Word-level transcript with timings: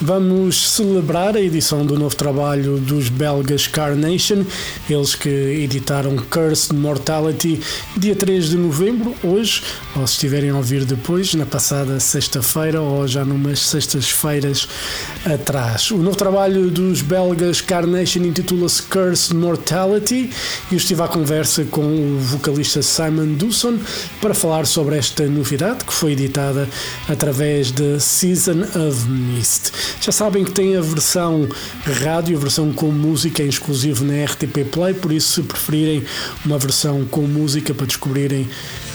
vamos 0.00 0.70
celebrar 0.70 1.36
a 1.36 1.40
edição 1.40 1.84
do 1.84 1.98
novo 1.98 2.14
trabalho 2.16 2.78
dos 2.78 3.08
belgas 3.08 3.66
Carnation, 3.66 4.44
eles 4.88 5.14
que 5.14 5.28
editaram 5.28 6.16
Cursed 6.16 6.74
Mortality 6.74 7.60
dia 7.96 8.16
3 8.16 8.50
de 8.50 8.56
novembro, 8.56 9.14
hoje, 9.22 9.62
ou 9.96 10.06
se 10.06 10.14
estiverem 10.14 10.50
a 10.50 10.56
ouvir 10.56 10.84
depois, 10.84 11.34
na 11.34 11.46
passada 11.46 12.00
sexta-feira 12.00 12.80
ou 12.80 13.06
já 13.06 13.24
numas 13.24 13.60
sextas-feiras 13.60 14.68
atrás. 15.24 15.90
O 15.90 15.98
novo 15.98 16.16
trabalho 16.16 16.70
dos 16.70 17.00
belgas 17.00 17.60
Carnation 17.60 18.24
intitula-se 18.24 18.82
Cursed 18.82 19.34
Mortality 19.34 20.30
e 20.70 20.74
eu 20.74 20.76
estive 20.76 21.02
à 21.02 21.08
conversa 21.08 21.64
com 21.64 21.82
o 21.82 22.18
vocalista 22.18 22.82
Simon 22.82 23.34
Dawson 23.34 23.78
para 24.20 24.34
falar 24.34 24.66
sobre 24.66 24.96
esta 24.96 25.26
novidade 25.26 25.84
que 25.84 25.92
foi 25.92 26.12
editada 26.12 26.68
através 27.08 27.70
da 27.70 28.00
Season 28.00 28.62
of 28.62 29.08
Mist. 29.08 29.72
Já 30.00 30.12
sabem 30.12 30.44
que 30.44 30.50
tem 30.50 30.76
a 30.76 30.80
versão 30.80 31.48
rádio, 32.02 32.36
a 32.36 32.40
versão 32.40 32.72
com 32.72 32.86
música 32.86 33.42
em 33.42 33.48
exclusivo 33.48 34.04
na 34.04 34.24
RTP 34.24 34.64
Play, 34.70 34.94
por 34.94 35.12
isso 35.12 35.34
se 35.34 35.42
preferirem 35.42 36.04
uma 36.44 36.58
versão 36.58 37.04
com 37.04 37.22
música 37.22 37.74
para 37.74 37.86
descobrirem 37.86 38.48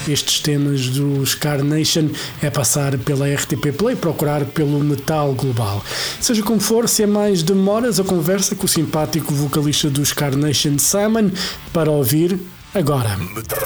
estes 0.08 0.40
temas 0.40 0.88
dos 0.88 1.36
Carnation 1.36 2.10
é 2.42 2.50
passar 2.50 2.98
pela 3.00 3.28
RTP 3.28 3.72
Play, 3.78 3.96
procurar 3.96 4.46
pelo 4.46 4.80
Metal 4.80 5.34
Global. 5.34 5.84
Seja 6.20 6.42
como 6.44 6.60
for, 6.60 6.88
se 6.88 7.04
é 7.04 7.08
mais 7.08 7.44
demoras 7.44 8.00
a 8.00 8.04
conversa 8.04 8.56
com 8.56 8.66
o 8.66 8.70
simpático 8.70 9.34
vocalista 9.34 9.90
dos 9.90 10.14
Carnation 10.14 10.78
Simon 10.78 11.32
para 11.74 11.92
ouvir 11.92 12.40
agora. 12.74 13.18
Metal 13.18 13.60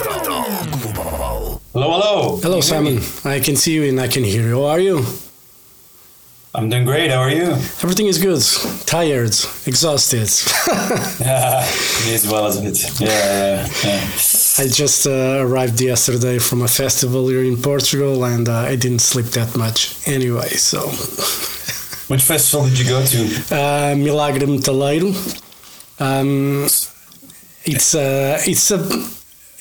Global. 0.82 1.62
Hello, 1.76 1.92
hello. 1.92 2.40
Hello 2.44 2.62
Simon, 2.62 3.00
I 3.26 3.40
can 3.40 3.56
see 3.56 3.76
you 3.76 3.84
and 3.84 4.04
I 4.04 4.08
can 4.08 4.24
hear 4.24 4.48
you. 4.48 4.60
How 4.60 4.70
are 4.70 4.84
you? 4.84 5.33
I'm 6.56 6.70
doing 6.70 6.86
great. 6.86 7.10
How 7.10 7.18
are 7.22 7.32
you? 7.32 7.52
Everything 7.82 8.06
is 8.06 8.20
good. 8.20 8.42
Tired, 8.86 9.36
exhausted. 9.66 10.30
Yeah, 11.20 11.66
me 12.06 12.14
as 12.14 12.28
well 12.30 12.46
as 12.46 12.58
a 12.60 12.62
bit. 12.62 13.00
Yeah, 13.00 13.68
yeah. 13.84 14.02
I 14.64 14.68
just 14.68 15.08
uh, 15.08 15.40
arrived 15.42 15.82
yesterday 15.82 16.38
from 16.38 16.62
a 16.62 16.68
festival 16.68 17.28
here 17.28 17.44
in 17.44 17.58
Portugal 17.58 18.24
and 18.26 18.48
uh, 18.48 18.72
I 18.72 18.76
didn't 18.76 19.00
sleep 19.02 19.28
that 19.28 19.56
much 19.58 20.08
anyway, 20.08 20.50
so. 20.50 20.80
Which 22.10 22.22
festival 22.22 22.68
did 22.68 22.78
you 22.80 22.86
go 22.86 23.04
to? 23.04 23.26
Uh, 23.50 23.96
Milagre 23.96 24.46
Metaleiro. 24.46 25.12
Um, 26.00 26.66
it's 27.66 27.96
uh, 27.96 28.38
it's 28.46 28.70
a 28.72 28.78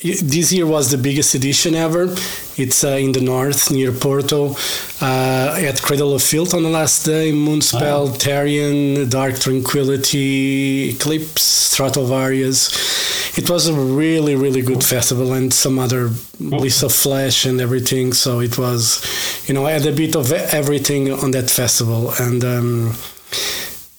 this 0.02 0.52
year 0.52 0.66
was 0.66 0.90
the 0.90 0.98
biggest 0.98 1.34
edition 1.34 1.74
ever. 1.74 2.14
It's 2.56 2.84
uh, 2.84 2.88
in 2.88 3.12
the 3.12 3.20
north 3.20 3.70
near 3.70 3.92
Porto. 3.92 4.54
Uh, 5.00 5.56
at 5.58 5.80
Cradle 5.82 6.14
of 6.14 6.22
Filth 6.22 6.52
on 6.54 6.62
the 6.62 6.68
last 6.68 7.04
day, 7.04 7.32
Moonspell, 7.32 8.06
Wow. 8.08 8.14
Tarja, 8.16 9.08
Dark 9.10 9.38
Tranquillity, 9.38 10.90
Eclipse, 10.90 11.74
Stratovarius. 11.74 13.38
It 13.38 13.48
was 13.48 13.66
a 13.68 13.72
really, 13.72 14.36
really 14.36 14.60
good 14.62 14.84
festival 14.84 15.32
and 15.32 15.52
some 15.52 15.78
other 15.78 16.10
Bliss 16.38 16.82
of 16.82 16.92
Flesh 16.92 17.46
and 17.46 17.60
everything. 17.60 18.12
So 18.12 18.40
it 18.40 18.58
was, 18.58 19.00
you 19.48 19.54
know, 19.54 19.64
I 19.66 19.72
had 19.72 19.86
a 19.86 19.92
bit 19.92 20.14
of 20.14 20.30
everything 20.32 21.10
on 21.12 21.30
that 21.30 21.50
festival. 21.50 22.12
And, 22.20 22.44
um, 22.44 22.94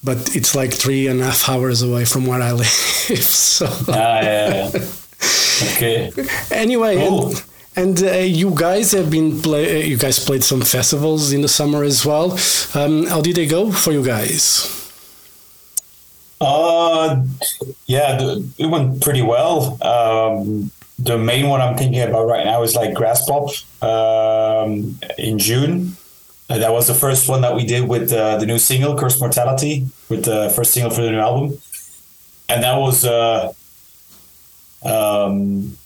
but 0.03 0.35
it's 0.35 0.53
like 0.55 0.71
three 0.73 1.07
and 1.07 1.21
a 1.21 1.25
half 1.25 1.49
hours 1.49 1.81
away 1.81 2.05
from 2.05 2.27
where 2.27 2.41
I 2.41 2.51
live. 2.61 2.67
so 2.67 3.65
Ah, 3.87 4.21
yeah, 4.21 4.69
yeah. 4.71 4.85
Okay. 5.75 6.11
anyway, 6.51 6.97
Cool. 6.97 7.29
and, 7.29 7.43
and 7.75 8.01
uh, 8.03 8.11
you 8.11 8.53
guys 8.56 8.91
have 8.91 9.09
been 9.09 9.41
play. 9.41 9.81
Uh, 9.81 9.85
you 9.85 9.97
guys 9.97 10.19
played 10.19 10.44
some 10.44 10.61
festivals 10.61 11.34
in 11.34 11.41
the 11.41 11.47
summer 11.47 11.84
as 11.84 12.06
well. 12.06 12.38
Um, 12.73 13.06
how 13.07 13.22
did 13.22 13.35
they 13.35 13.47
go 13.47 13.72
for 13.72 13.91
you 13.91 14.03
guys? 14.03 14.79
Uh, 16.39 17.23
yeah, 17.85 18.17
it 18.57 18.66
went 18.66 19.01
pretty 19.01 19.22
well. 19.22 19.78
Um, 19.81 20.72
the 21.00 21.17
main 21.17 21.47
one 21.47 21.62
I'm 21.62 21.75
thinking 21.78 22.01
about 22.01 22.28
right 22.28 22.45
now 22.45 22.63
is 22.63 22.75
like 22.75 22.94
Graspop 22.94 23.51
um, 23.81 25.00
in 25.17 25.39
June. 25.39 25.95
Uh, 26.50 26.57
that 26.57 26.72
was 26.72 26.88
the 26.88 26.94
first 26.94 27.29
one 27.29 27.41
that 27.41 27.56
we 27.56 27.66
did 27.66 27.88
with 27.88 28.12
uh, 28.12 28.38
the 28.38 28.45
new 28.45 28.59
single, 28.59 28.97
Cursed 28.97 29.19
Mortality, 29.19 29.88
with 30.09 30.25
the 30.25 30.51
first 30.56 30.73
single 30.73 30.91
for 30.91 31.01
the 31.01 31.12
new 31.12 31.19
album. 31.19 31.57
And 32.50 32.63
that 32.63 32.78
was 32.78 33.06
uh, 33.06 33.53
um, 34.83 35.78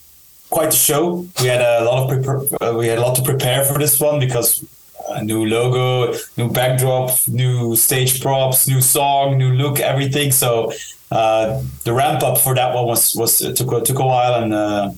quite 0.50 0.70
a 0.74 0.78
show. 0.78 1.26
We 1.42 1.48
had 1.48 1.62
a 1.62 1.84
lot 1.86 2.12
of 2.12 2.28
uh, 2.62 2.78
we 2.78 2.88
had 2.88 2.98
a 2.98 3.02
lot 3.02 3.16
to 3.16 3.22
prepare 3.22 3.64
for 3.66 3.78
this 3.78 4.00
one 4.00 4.20
because 4.20 4.64
a 5.10 5.24
new 5.24 5.46
logo, 5.46 6.14
new 6.38 6.50
backdrop, 6.52 7.12
new 7.28 7.76
stage 7.76 8.22
props, 8.22 8.68
new 8.68 8.82
song, 8.82 9.38
new 9.38 9.52
look, 9.54 9.80
everything. 9.80 10.32
So 10.32 10.72
uh, 11.12 11.62
the 11.84 11.94
ramp 11.94 12.24
up 12.24 12.38
for 12.38 12.56
that 12.56 12.74
one 12.74 12.86
was 12.86 13.16
was 13.16 13.38
took 13.40 13.72
a- 13.72 13.82
took 13.82 14.00
a 14.00 14.06
while 14.06 14.36
and 14.44 14.54
uh, 14.54 14.92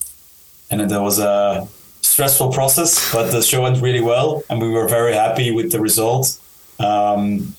and 0.71 0.89
there 0.89 1.01
was 1.01 1.19
a 1.19 1.67
stressful 2.01 2.51
process, 2.51 3.11
but 3.13 3.31
the 3.31 3.41
show 3.41 3.61
went 3.61 3.81
really 3.81 4.01
well 4.01 4.43
and 4.49 4.61
we 4.61 4.69
were 4.69 4.87
very 4.87 5.13
happy 5.13 5.51
with 5.51 5.71
the 5.71 5.79
result. 5.79 6.39
Um, 6.79 7.55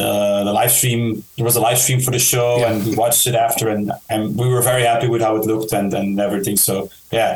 the, 0.00 0.10
the 0.48 0.52
live 0.60 0.72
stream 0.78 1.02
there 1.36 1.44
was 1.50 1.56
a 1.60 1.60
live 1.68 1.78
stream 1.84 2.00
for 2.06 2.12
the 2.16 2.18
show 2.32 2.48
Yeah. 2.58 2.68
and 2.70 2.76
we 2.86 2.92
watched 3.02 3.24
it 3.30 3.34
after 3.46 3.64
and, 3.74 3.84
and 4.12 4.20
we 4.40 4.46
were 4.52 4.62
very 4.72 4.84
happy 4.92 5.08
with 5.12 5.22
how 5.26 5.32
it 5.38 5.44
looked 5.50 5.72
and, 5.78 5.88
and 6.00 6.18
everything 6.26 6.56
so 6.68 6.74
yeah 7.18 7.32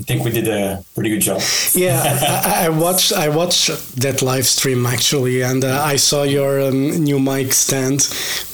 I 0.00 0.02
think 0.08 0.24
we 0.24 0.30
did 0.38 0.48
a 0.48 0.82
pretty 0.94 1.10
good 1.14 1.20
job 1.28 1.40
Yeah, 1.74 2.00
I, 2.02 2.64
I 2.66 2.68
watched. 2.84 3.10
I 3.12 3.28
watched 3.40 3.66
that 4.04 4.16
live 4.22 4.46
stream 4.46 4.86
actually, 4.86 5.36
and 5.50 5.62
uh, 5.64 5.92
I 5.94 5.96
saw 6.08 6.20
your 6.38 6.52
um, 6.68 7.04
new 7.08 7.20
mic 7.20 7.52
stand, 7.52 7.98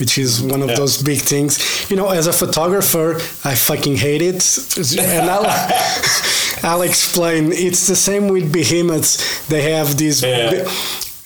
which 0.01 0.19
is 0.19 0.43
one 0.43 0.63
of 0.63 0.71
Yeah. 0.71 0.81
those 0.81 1.01
big 1.11 1.21
things. 1.33 1.53
You 1.91 1.97
know, 1.97 2.09
as 2.21 2.27
a 2.27 2.33
photographer, 2.33 3.09
I 3.51 3.55
fucking 3.55 3.97
hate 4.07 4.21
it, 4.31 4.41
and 4.99 5.27
I'll, 5.35 5.47
I'll 6.71 6.83
explain. 6.93 7.53
It's 7.53 7.87
the 7.87 7.97
same 7.97 8.25
with 8.35 8.53
behemoths. 8.53 9.13
They 9.47 9.63
have 9.73 9.97
these. 9.97 10.19
Yeah. 10.23 10.51
bi- 10.65 10.71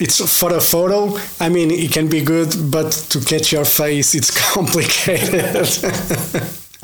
it's 0.02 0.38
for 0.38 0.54
a 0.54 0.60
photo. 0.60 1.16
I 1.38 1.48
mean, 1.48 1.70
it 1.70 1.92
can 1.92 2.08
be 2.08 2.22
good, 2.22 2.54
but 2.70 2.90
to 3.10 3.20
catch 3.20 3.52
your 3.52 3.64
face, 3.64 4.14
it's 4.14 4.30
complicated. 4.52 5.66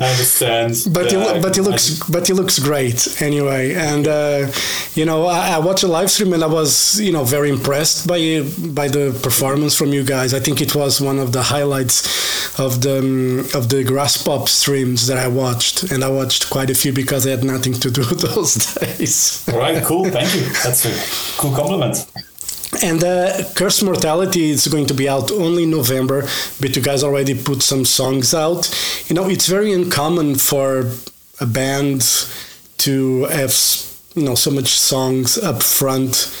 I 0.01 0.11
understand. 0.11 0.75
But 0.93 1.11
Yeah, 1.11 1.33
he, 1.33 1.41
but 1.41 1.55
he 1.55 1.61
looks 1.61 1.99
but 2.07 2.25
he 2.25 2.33
looks 2.33 2.57
great 2.57 3.21
anyway. 3.21 3.73
And 3.73 4.07
uh, 4.07 4.47
you 4.93 5.03
know 5.03 5.25
I, 5.25 5.55
I 5.55 5.59
watched 5.59 5.83
a 5.83 5.87
live 5.87 6.09
stream 6.09 6.31
and 6.31 6.41
I 6.41 6.47
was 6.47 6.99
you 7.01 7.11
know 7.11 7.25
very 7.25 7.49
impressed 7.49 8.07
by 8.07 8.19
by 8.73 8.87
the 8.87 9.19
performance 9.21 9.75
from 9.75 9.89
you 9.91 10.03
guys. 10.05 10.33
I 10.33 10.39
think 10.39 10.61
it 10.61 10.73
was 10.73 11.01
one 11.01 11.19
of 11.19 11.33
the 11.33 11.43
highlights 11.43 12.57
of 12.57 12.81
the 12.81 12.99
um, 12.99 13.39
of 13.53 13.67
the 13.67 13.83
Graspop 13.83 14.47
streams 14.47 15.07
that 15.07 15.17
I 15.17 15.27
watched. 15.27 15.91
And 15.91 16.01
I 16.01 16.09
watched 16.09 16.49
quite 16.49 16.69
a 16.69 16.75
few 16.75 16.93
because 16.93 17.27
I 17.27 17.31
had 17.31 17.43
nothing 17.43 17.73
to 17.73 17.91
do 17.91 18.03
those 18.27 18.55
days. 18.75 19.45
All 19.51 19.59
right 19.59 19.83
cool. 19.83 20.05
Thank 20.05 20.33
you. 20.33 20.43
That's 20.63 20.85
a 20.85 21.41
cool 21.41 21.53
compliment 21.53 22.05
and 22.83 23.01
Cursed 23.55 23.83
Mortality 23.83 24.49
is 24.49 24.67
going 24.67 24.85
to 24.87 24.93
be 24.93 25.07
out 25.07 25.31
only 25.31 25.63
in 25.63 25.71
November, 25.71 26.21
but 26.59 26.75
you 26.75 26.81
guys 26.81 27.03
already 27.03 27.35
put 27.35 27.61
some 27.61 27.85
songs 27.85 28.33
out. 28.33 28.69
You 29.07 29.15
know, 29.15 29.29
it's 29.29 29.47
very 29.47 29.73
uncommon 29.73 30.35
for 30.35 30.91
a 31.39 31.45
band 31.45 32.01
to 32.79 33.23
have, 33.25 33.53
you 34.15 34.23
know, 34.23 34.35
so 34.35 34.51
much 34.51 34.69
songs 34.69 35.37
up 35.37 35.61
front 35.63 36.31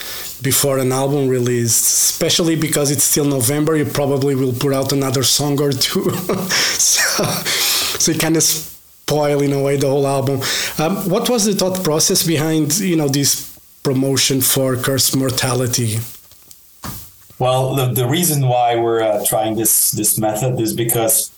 before 0.41 0.77
an 0.77 0.91
album 0.91 1.27
release, 1.27 1.77
especially 2.11 2.55
because 2.55 2.91
it's 2.91 3.03
still 3.03 3.25
November. 3.25 3.75
You 3.75 3.85
probably 3.85 4.35
will 4.35 4.53
put 4.53 4.73
out 4.73 4.93
another 4.93 5.23
song 5.23 5.59
or 5.59 5.71
two. 5.71 6.09
so, 6.11 7.23
so 7.23 8.11
you 8.11 8.17
kind 8.17 8.37
of 8.37 8.43
spoil 8.43 9.41
in 9.41 9.53
a 9.53 9.61
way 9.61 9.75
the 9.75 9.89
whole 9.89 10.07
album. 10.07 10.41
Um, 10.77 11.09
what 11.09 11.29
was 11.29 11.45
the 11.45 11.53
thought 11.53 11.83
process 11.83 12.25
behind, 12.25 12.79
you 12.79 12.95
know, 12.95 13.09
this 13.09 13.57
promotion 13.83 14.41
for 14.41 14.75
Cursed 14.77 15.15
Mortality? 15.17 15.99
Well, 17.39 17.73
the, 17.73 17.85
the 17.85 18.07
reason 18.07 18.47
why 18.47 18.75
we're 18.75 19.01
uh, 19.01 19.25
trying 19.25 19.55
this 19.55 19.91
this 19.91 20.19
method 20.19 20.59
is 20.59 20.73
because 20.73 21.31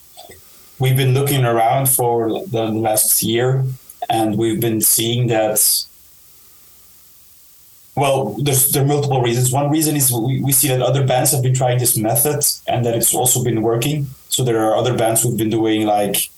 we've 0.79 0.97
been 0.97 1.13
looking 1.13 1.45
around 1.45 1.89
for 1.89 2.43
the 2.47 2.65
last 2.65 3.21
year, 3.21 3.63
and 4.09 4.35
we've 4.35 4.59
been 4.59 4.81
seeing 4.81 5.27
that. 5.27 5.61
Well, 7.95 8.35
there's 8.41 8.69
there 8.71 8.81
are 8.81 8.87
multiple 8.87 9.21
reasons. 9.21 9.51
One 9.51 9.69
reason 9.69 9.95
is 9.95 10.11
we, 10.11 10.41
we 10.41 10.51
see 10.51 10.69
that 10.69 10.81
other 10.81 11.05
bands 11.05 11.33
have 11.33 11.43
been 11.43 11.53
trying 11.53 11.77
this 11.77 11.95
method, 11.95 12.43
and 12.67 12.83
that 12.83 12.95
it's 12.95 13.13
also 13.13 13.43
been 13.43 13.61
working. 13.61 14.07
So 14.29 14.43
there 14.43 14.59
are 14.65 14.75
other 14.75 14.97
bands 14.97 15.21
who've 15.21 15.37
been 15.37 15.51
doing 15.51 15.85
like 15.85 16.29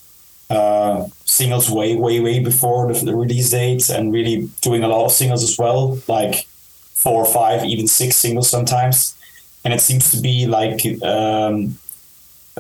uh, 0.50 1.08
singles 1.24 1.70
way, 1.70 1.96
way, 1.96 2.20
way 2.20 2.40
before 2.40 2.92
the, 2.92 3.06
the 3.06 3.16
release 3.16 3.52
dates, 3.52 3.90
and 3.90 4.12
really 4.12 4.50
doing 4.62 4.84
a 4.84 4.90
lot 4.90 5.06
of 5.06 5.14
singles 5.14 5.42
as 5.42 5.58
well, 5.58 6.00
like 6.10 6.48
four 6.96 7.24
or 7.24 7.32
five, 7.32 7.64
even 7.64 7.88
six 7.88 8.18
singles 8.18 8.50
sometimes. 8.50 9.16
And 9.64 9.74
it 9.74 9.82
seems 9.82 10.12
to 10.12 10.22
be 10.22 10.46
like 10.46 10.86
um, 11.04 11.78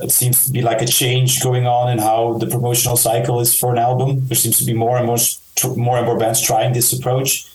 it 0.02 0.12
seems 0.12 0.46
to 0.46 0.52
be 0.52 0.62
like 0.62 0.82
a 0.82 0.88
change 0.88 1.42
going 1.44 1.68
on 1.68 1.92
in 1.92 2.00
how 2.00 2.38
the 2.38 2.48
promotional 2.48 2.98
cycle 2.98 3.40
is 3.40 3.58
for 3.58 3.72
an 3.72 3.78
album. 3.78 4.28
There 4.28 4.38
seems 4.38 4.58
to 4.60 4.66
be 4.66 4.74
more 4.74 4.98
and 4.98 5.06
more 5.06 5.18
more 5.76 5.98
and 5.98 6.06
more 6.06 6.18
bands 6.18 6.42
trying 6.42 6.74
this 6.74 6.92
approach, 6.98 7.46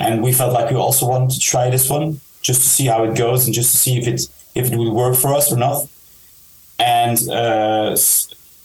and 0.00 0.22
we 0.22 0.32
felt 0.32 0.52
like 0.52 0.70
we 0.70 0.76
also 0.76 1.06
wanted 1.06 1.30
to 1.30 1.40
try 1.40 1.70
this 1.70 1.88
one 1.88 2.20
just 2.42 2.62
to 2.62 2.68
see 2.68 2.86
how 2.86 3.04
it 3.04 3.16
goes 3.16 3.46
and 3.46 3.54
just 3.54 3.70
to 3.72 3.76
see 3.76 3.98
if 3.98 4.06
it 4.08 4.28
if 4.54 4.72
it 4.72 4.76
will 4.76 4.94
work 4.94 5.16
for 5.16 5.34
us 5.34 5.52
or 5.52 5.56
not. 5.56 5.86
And 6.78 7.18
uh, 7.30 7.96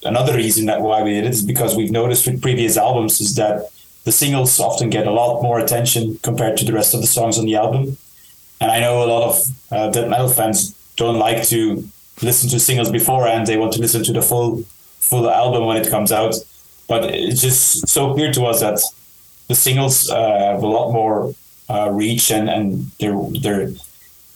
another 0.03 0.35
reason 0.35 0.65
that 0.65 0.81
why 0.81 1.03
we 1.03 1.13
did 1.13 1.25
it 1.25 1.31
is 1.31 1.43
because 1.43 1.75
we've 1.75 1.91
noticed 1.91 2.25
with 2.25 2.41
previous 2.41 2.77
albums 2.77 3.21
is 3.21 3.35
that 3.35 3.69
the 4.05 4.11
singles 4.11 4.59
often 4.59 4.89
get 4.89 5.05
a 5.05 5.11
lot 5.11 5.41
more 5.41 5.59
attention 5.59 6.17
compared 6.23 6.57
to 6.57 6.65
the 6.65 6.73
rest 6.73 6.93
of 6.93 7.01
the 7.01 7.07
songs 7.07 7.37
on 7.37 7.45
the 7.45 7.55
album. 7.55 7.97
And 8.61 8.71
I 8.71 8.79
know 8.79 9.03
a 9.03 9.07
lot 9.07 9.29
of 9.29 9.47
uh, 9.71 9.89
death 9.89 10.09
metal 10.09 10.29
fans 10.29 10.73
don't 10.95 11.17
like 11.17 11.47
to 11.47 11.87
listen 12.21 12.49
to 12.49 12.59
singles 12.59 12.91
beforehand; 12.91 13.47
they 13.47 13.57
want 13.57 13.73
to 13.73 13.81
listen 13.81 14.03
to 14.03 14.13
the 14.13 14.21
full 14.21 14.63
full 14.99 15.29
album 15.29 15.65
when 15.65 15.77
it 15.77 15.89
comes 15.89 16.11
out. 16.11 16.35
But 16.87 17.05
it's 17.05 17.41
just 17.41 17.87
so 17.87 18.13
clear 18.13 18.31
to 18.33 18.45
us 18.45 18.59
that 18.61 18.79
the 19.47 19.55
singles 19.55 20.09
uh, 20.09 20.53
have 20.53 20.63
a 20.63 20.67
lot 20.67 20.91
more 20.91 21.33
uh, 21.69 21.89
reach 21.91 22.31
and 22.31 22.49
and 22.49 22.91
they're 22.99 23.17
they're 23.41 23.71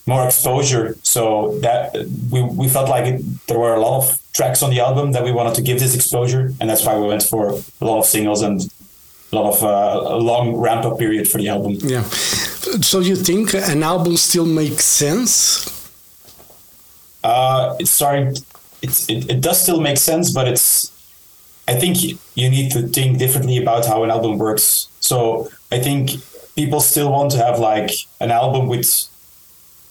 more 0.06 0.26
exposure. 0.26 0.96
So 1.04 1.60
that 1.60 1.94
we, 2.31 2.42
we 2.44 2.68
felt 2.69 2.90
like 2.90 3.06
it, 3.06 3.48
there 3.48 3.60
were 3.60 3.74
a 3.74 3.80
lot 3.80 4.04
of 4.04 4.19
tracks 4.34 4.62
on 4.64 4.72
the 4.72 4.80
album 4.80 5.12
that 5.14 5.24
we 5.24 5.31
wanted 5.31 5.56
to 5.56 5.62
give 5.62 5.80
this 5.80 5.96
exposure, 5.96 6.54
and 6.60 6.69
that's 6.69 6.86
why 6.86 6.98
we 6.98 7.08
went 7.08 7.24
for 7.24 7.50
a 7.81 7.86
lot 7.86 8.00
of 8.00 8.06
singles 8.06 8.42
and 8.42 8.62
lot 9.35 9.53
of 9.53 9.63
uh, 9.63 10.15
a 10.15 10.18
long 10.18 10.56
ramp 10.56 10.85
up 10.85 10.97
period 10.97 11.27
for 11.27 11.38
the 11.38 11.50
album. 11.50 11.77
Yeah. 11.81 12.03
So 12.81 13.00
you 13.00 13.15
think 13.15 13.53
an 13.53 13.83
album 13.83 14.18
still 14.18 14.45
makes 14.45 14.85
sense? 14.85 15.69
Uh, 17.24 17.75
it's 17.80 17.91
sorry, 17.91 18.33
it's 18.81 19.09
it, 19.09 19.30
it 19.30 19.41
does 19.41 19.62
still 19.62 19.80
make 19.80 19.97
sense, 19.97 20.31
but 20.31 20.47
it's 20.47 20.91
I 21.68 21.75
think 21.75 21.97
you 22.35 22.50
need 22.50 22.71
to 22.71 22.88
think 22.88 23.18
differently 23.18 23.57
about 23.57 23.85
how 23.85 24.03
an 24.03 24.12
album 24.12 24.38
works. 24.38 24.89
So 25.00 25.50
I 25.71 25.80
think 25.80 26.12
people 26.56 26.81
still 26.81 27.12
want 27.12 27.31
to 27.31 27.38
have 27.38 27.59
like 27.59 27.91
an 28.19 28.31
album 28.31 28.68
with 28.68 29.07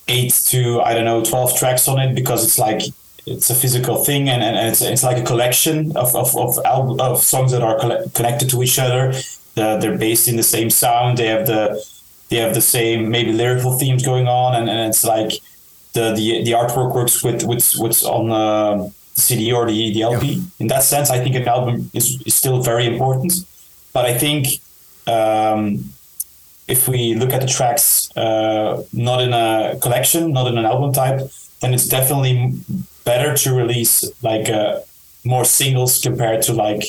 eight 0.08 0.32
to 0.46 0.80
I 0.82 0.94
don't 0.94 1.04
know 1.04 1.24
twelve 1.24 1.56
tracks 1.56 1.88
on 1.88 1.98
it 1.98 2.14
because 2.14 2.44
it's 2.44 2.58
like 2.58 2.82
it's 3.26 3.50
a 3.50 3.54
physical 3.54 4.04
thing 4.04 4.28
and, 4.28 4.42
and 4.42 4.68
it's, 4.68 4.82
it's 4.82 5.02
like 5.02 5.18
a 5.18 5.22
collection 5.22 5.96
of 5.96 6.14
of 6.14 6.36
of, 6.36 7.00
of 7.00 7.18
songs 7.22 7.52
that 7.52 7.62
are 7.62 7.78
connected 8.14 8.50
to 8.50 8.62
each 8.62 8.78
other. 8.78 9.12
The, 9.54 9.78
they're 9.78 9.98
based 9.98 10.28
in 10.28 10.36
the 10.36 10.42
same 10.42 10.70
sound. 10.70 11.18
They 11.18 11.26
have 11.26 11.46
the 11.46 11.84
they 12.30 12.36
have 12.38 12.54
the 12.54 12.62
same 12.62 13.10
maybe 13.10 13.32
lyrical 13.32 13.78
themes 13.78 14.04
going 14.04 14.26
on, 14.26 14.56
and, 14.56 14.68
and 14.68 14.88
it's 14.88 15.04
like 15.04 15.32
the 15.92 16.12
the 16.14 16.42
the 16.44 16.52
artwork 16.52 16.94
works 16.94 17.22
with 17.22 17.44
with 17.44 17.74
what's 17.76 18.02
on 18.04 18.28
the 18.30 18.92
CD 19.14 19.52
or 19.52 19.66
the 19.66 19.92
the 19.92 20.02
LP. 20.02 20.26
Yeah. 20.26 20.42
In 20.58 20.66
that 20.68 20.82
sense, 20.82 21.10
I 21.10 21.18
think 21.22 21.36
an 21.36 21.46
album 21.46 21.90
is, 21.92 22.20
is 22.22 22.34
still 22.34 22.62
very 22.62 22.86
important. 22.86 23.32
But 23.92 24.06
I 24.06 24.16
think 24.16 24.46
um, 25.06 25.92
if 26.66 26.88
we 26.88 27.14
look 27.14 27.32
at 27.32 27.42
the 27.42 27.46
tracks 27.46 28.10
uh, 28.16 28.82
not 28.92 29.20
in 29.20 29.32
a 29.34 29.78
collection, 29.82 30.32
not 30.32 30.46
in 30.46 30.56
an 30.56 30.64
album 30.64 30.92
type, 30.92 31.30
then 31.60 31.74
it's 31.74 31.86
definitely 31.86 32.54
better 33.04 33.36
to 33.36 33.52
release 33.52 34.04
like 34.22 34.48
uh, 34.48 34.80
more 35.24 35.44
singles 35.44 36.00
compared 36.00 36.42
to 36.42 36.52
like 36.52 36.84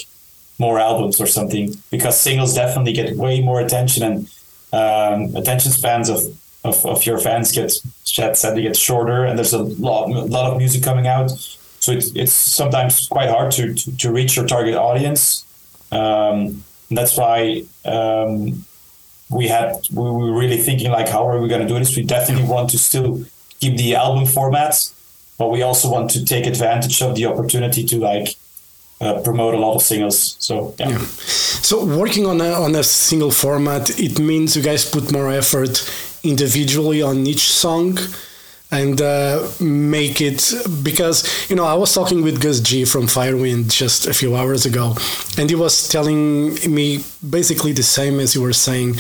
more 0.60 0.80
albums 0.80 1.19
or 1.19 1.27
something 1.27 1.74
because 1.92 2.19
singles 2.19 2.54
definitely 2.54 2.94
get 2.94 3.15
way 3.18 3.42
more 3.42 3.60
attention 3.60 4.04
and 4.04 4.30
um, 4.74 5.36
attention 5.36 5.71
spans 5.71 6.10
of, 6.10 6.21
of, 6.63 6.86
of 6.86 7.06
your 7.06 7.19
fans 7.19 7.51
get 7.51 7.71
they 8.56 8.62
get 8.62 8.75
shorter 8.75 9.25
and 9.25 9.38
there's 9.38 9.54
a 9.54 9.63
lot 9.63 10.10
lot 10.10 10.51
of 10.51 10.57
music 10.57 10.83
coming 10.83 11.07
out. 11.07 11.30
So 11.80 11.92
it's, 11.92 12.15
it's 12.15 12.31
sometimes 12.31 13.07
quite 13.07 13.30
hard 13.30 13.51
to, 13.54 13.74
to, 13.74 13.98
to 13.98 14.12
reach 14.12 14.38
your 14.38 14.45
target 14.45 14.75
audience. 14.75 15.45
Um, 15.92 16.63
that's 16.89 17.18
why 17.18 17.63
um, 17.86 18.63
we 19.30 19.48
had 19.48 19.75
we 19.94 20.04
were 20.04 20.33
really 20.33 20.57
thinking 20.57 20.92
like 20.92 21.10
how 21.10 21.27
are 21.27 21.39
we 21.42 21.50
going 21.50 21.62
to 21.62 21.68
do 21.68 21.77
this? 21.77 21.95
We 21.95 22.04
definitely 22.04 22.48
want 22.48 22.69
to 22.71 22.77
still 22.77 23.25
keep 23.60 23.77
the 23.77 23.95
album 23.95 24.25
format 24.25 24.75
but 25.44 25.51
we 25.51 25.62
also 25.62 25.92
want 25.92 26.10
to 26.10 26.24
take 26.24 26.45
advantage 26.45 27.01
of 27.01 27.16
the 27.16 27.25
opportunity 27.25 27.84
to 27.84 28.00
like 28.00 28.38
uh, 29.01 29.19
promote 29.28 29.54
a 29.54 29.57
lot 29.57 29.75
of 29.75 29.81
singles 29.81 30.38
so 30.40 30.74
yeah. 30.80 30.92
yeah. 30.92 30.98
so 31.69 31.84
working 31.84 32.25
on 32.25 32.40
a, 32.40 32.51
on 32.66 32.74
a 32.75 32.84
single 32.84 33.30
format 33.30 34.00
it 34.00 34.19
means 34.19 34.56
you 34.56 34.63
guys 34.63 34.90
put 34.90 35.12
more 35.12 35.30
effort 35.30 35.74
individually 36.24 37.01
on 37.01 37.28
each 37.28 37.51
song 37.51 37.98
and 38.72 39.01
uh, 39.01 39.48
make 39.60 40.22
it 40.22 40.51
because 40.81 41.18
you 41.50 41.56
know 41.56 41.66
I 41.66 41.75
was 41.75 41.94
talking 41.94 42.24
with 42.24 42.42
Gus 42.42 42.60
G 42.62 42.86
from 42.86 43.04
Firewind 43.04 43.69
just 43.69 44.07
a 44.07 44.13
few 44.13 44.36
hours 44.36 44.66
ago, 44.66 44.96
and 45.38 45.48
he 45.48 45.56
was 45.56 45.88
telling 45.88 46.56
me 46.74 47.04
basically 47.38 47.72
the 47.74 47.84
same 47.84 48.19
as 48.19 48.34
you 48.34 48.42
were 48.42 48.57
saying, 48.68 48.96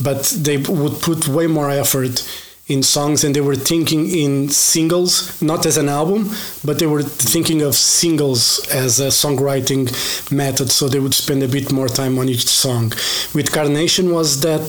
but 0.00 0.22
they 0.46 0.58
would 0.58 1.00
put 1.00 1.26
way 1.26 1.48
more 1.48 1.70
effort 1.70 2.22
in 2.68 2.82
songs 2.82 3.22
and 3.22 3.34
they 3.34 3.40
were 3.40 3.54
thinking 3.54 4.08
in 4.10 4.48
singles 4.48 5.40
not 5.40 5.64
as 5.66 5.76
an 5.76 5.88
album 5.88 6.28
but 6.64 6.78
they 6.78 6.86
were 6.86 7.02
thinking 7.02 7.62
of 7.62 7.74
singles 7.74 8.66
as 8.70 8.98
a 8.98 9.06
songwriting 9.06 9.86
method 10.32 10.68
so 10.70 10.88
they 10.88 10.98
would 10.98 11.14
spend 11.14 11.42
a 11.42 11.48
bit 11.48 11.70
more 11.70 11.88
time 11.88 12.18
on 12.18 12.28
each 12.28 12.46
song 12.46 12.92
with 13.34 13.52
carnation 13.52 14.12
was 14.12 14.40
that 14.40 14.68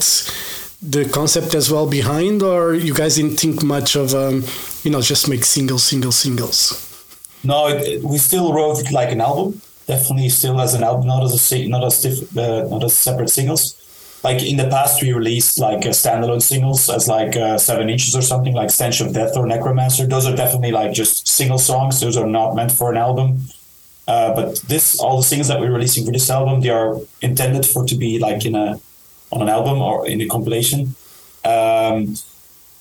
the 0.80 1.08
concept 1.08 1.54
as 1.54 1.70
well 1.70 1.88
behind, 1.88 2.42
or 2.42 2.74
you 2.74 2.94
guys 2.94 3.16
didn't 3.16 3.36
think 3.36 3.62
much 3.62 3.96
of, 3.96 4.14
um, 4.14 4.44
you 4.82 4.90
know, 4.90 5.00
just 5.00 5.28
make 5.28 5.44
singles, 5.44 5.82
singles, 5.82 6.16
singles? 6.16 6.84
No, 7.42 7.68
it, 7.68 7.82
it, 7.82 8.02
we 8.02 8.18
still 8.18 8.52
wrote 8.52 8.78
it 8.80 8.92
like 8.92 9.10
an 9.10 9.20
album. 9.20 9.60
Definitely, 9.86 10.28
still 10.28 10.60
as 10.60 10.74
an 10.74 10.82
album, 10.82 11.06
not 11.06 11.24
as 11.24 11.52
a 11.52 11.66
not 11.66 11.84
as 11.84 12.00
diff, 12.00 12.36
uh, 12.36 12.68
not 12.68 12.84
as 12.84 12.96
separate 12.96 13.30
singles. 13.30 13.74
Like 14.24 14.42
in 14.42 14.56
the 14.56 14.68
past, 14.68 15.00
we 15.00 15.12
released 15.12 15.58
like 15.58 15.86
uh, 15.86 15.90
standalone 15.90 16.42
singles 16.42 16.90
as 16.90 17.06
like 17.06 17.36
uh, 17.36 17.56
seven 17.56 17.88
inches 17.88 18.16
or 18.16 18.22
something, 18.22 18.52
like 18.52 18.70
Stench 18.70 19.00
of 19.00 19.12
Death 19.12 19.36
or 19.36 19.46
Necromancer. 19.46 20.06
Those 20.06 20.26
are 20.26 20.34
definitely 20.34 20.72
like 20.72 20.92
just 20.92 21.28
single 21.28 21.58
songs. 21.58 22.00
Those 22.00 22.16
are 22.16 22.26
not 22.26 22.54
meant 22.54 22.72
for 22.72 22.90
an 22.90 22.96
album. 22.96 23.42
Uh, 24.08 24.34
but 24.34 24.56
this, 24.62 24.98
all 24.98 25.18
the 25.18 25.22
singles 25.22 25.48
that 25.48 25.60
we're 25.60 25.70
releasing 25.70 26.04
for 26.04 26.12
this 26.12 26.30
album, 26.30 26.60
they 26.62 26.70
are 26.70 26.98
intended 27.20 27.64
for 27.64 27.84
to 27.84 27.94
be 27.94 28.18
like 28.18 28.44
in 28.44 28.54
a 28.54 28.80
on 29.30 29.42
an 29.42 29.48
album 29.48 29.80
or 29.82 30.06
in 30.08 30.20
a 30.20 30.26
compilation. 30.26 30.94
Um, 31.44 32.14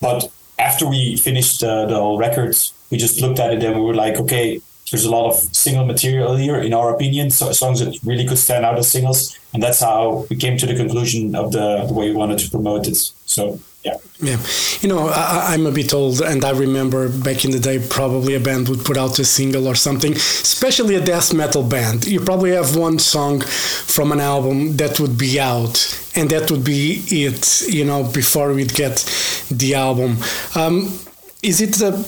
but 0.02 0.32
after 0.58 0.88
we 0.88 1.18
finished 1.18 1.64
uh, 1.64 1.86
the 1.86 1.96
whole 1.96 2.18
records, 2.18 2.74
we 2.90 2.98
just 2.98 3.22
looked 3.22 3.40
at 3.40 3.54
it 3.54 3.64
and 3.64 3.76
we 3.76 3.82
were 3.82 3.94
like, 3.94 4.16
okay, 4.16 4.62
there's 4.90 5.06
a 5.06 5.12
lot 5.12 5.28
of 5.28 5.36
single 5.56 5.86
material 5.86 6.36
here, 6.36 6.60
in 6.60 6.74
our 6.74 6.94
opinion, 6.96 7.30
so 7.30 7.52
songs 7.52 7.80
that 7.80 7.98
really 8.04 8.26
could 8.26 8.38
stand 8.38 8.66
out 8.66 8.78
as 8.78 8.90
singles, 8.90 9.38
and 9.54 9.62
that's 9.62 9.82
how 9.82 10.26
we 10.30 10.36
came 10.36 10.58
to 10.58 10.66
the 10.66 10.76
conclusion 10.76 11.36
of 11.36 11.52
the, 11.52 11.86
the 11.86 11.94
way 11.94 12.10
we 12.10 12.16
wanted 12.16 12.40
to 12.40 12.50
promote 12.50 12.88
it. 12.88 12.96
So 13.26 13.60
yeah. 13.84 13.98
Yeah. 14.20 14.38
You 14.82 14.90
know, 14.90 15.08
I, 15.08 15.54
am 15.54 15.66
a 15.66 15.72
bit 15.72 15.94
old, 15.94 16.22
and 16.22 16.44
I 16.44 16.52
remember 16.52 17.10
back 17.10 17.46
in 17.46 17.52
the 17.52 17.60
day, 17.60 17.80
probably 17.88 18.36
a 18.36 18.40
band 18.40 18.68
would 18.70 18.84
put 18.84 18.98
out 18.98 19.20
a 19.20 19.26
single 19.26 19.68
or 19.68 19.76
something, 19.76 20.14
especially 20.14 20.96
a 20.96 21.02
death 21.04 21.34
metal 21.34 21.64
band. 21.64 22.08
You 22.08 22.20
probably 22.20 22.52
have 22.52 22.76
one 22.76 23.00
song 23.00 23.42
from 23.42 24.12
an 24.12 24.20
album 24.20 24.78
that 24.78 25.00
would 25.00 25.18
be 25.18 25.40
out, 25.40 25.76
and 26.16 26.30
that 26.32 26.50
would 26.52 26.64
be 26.64 27.04
it, 27.10 27.62
you 27.68 27.86
know, 27.86 28.04
before 28.04 28.54
we'd 28.54 28.74
get 28.74 28.96
the 29.52 29.76
album. 29.76 30.18
Um, 30.56 31.00
is 31.44 31.62
it 31.62 31.80
a 31.82 32.04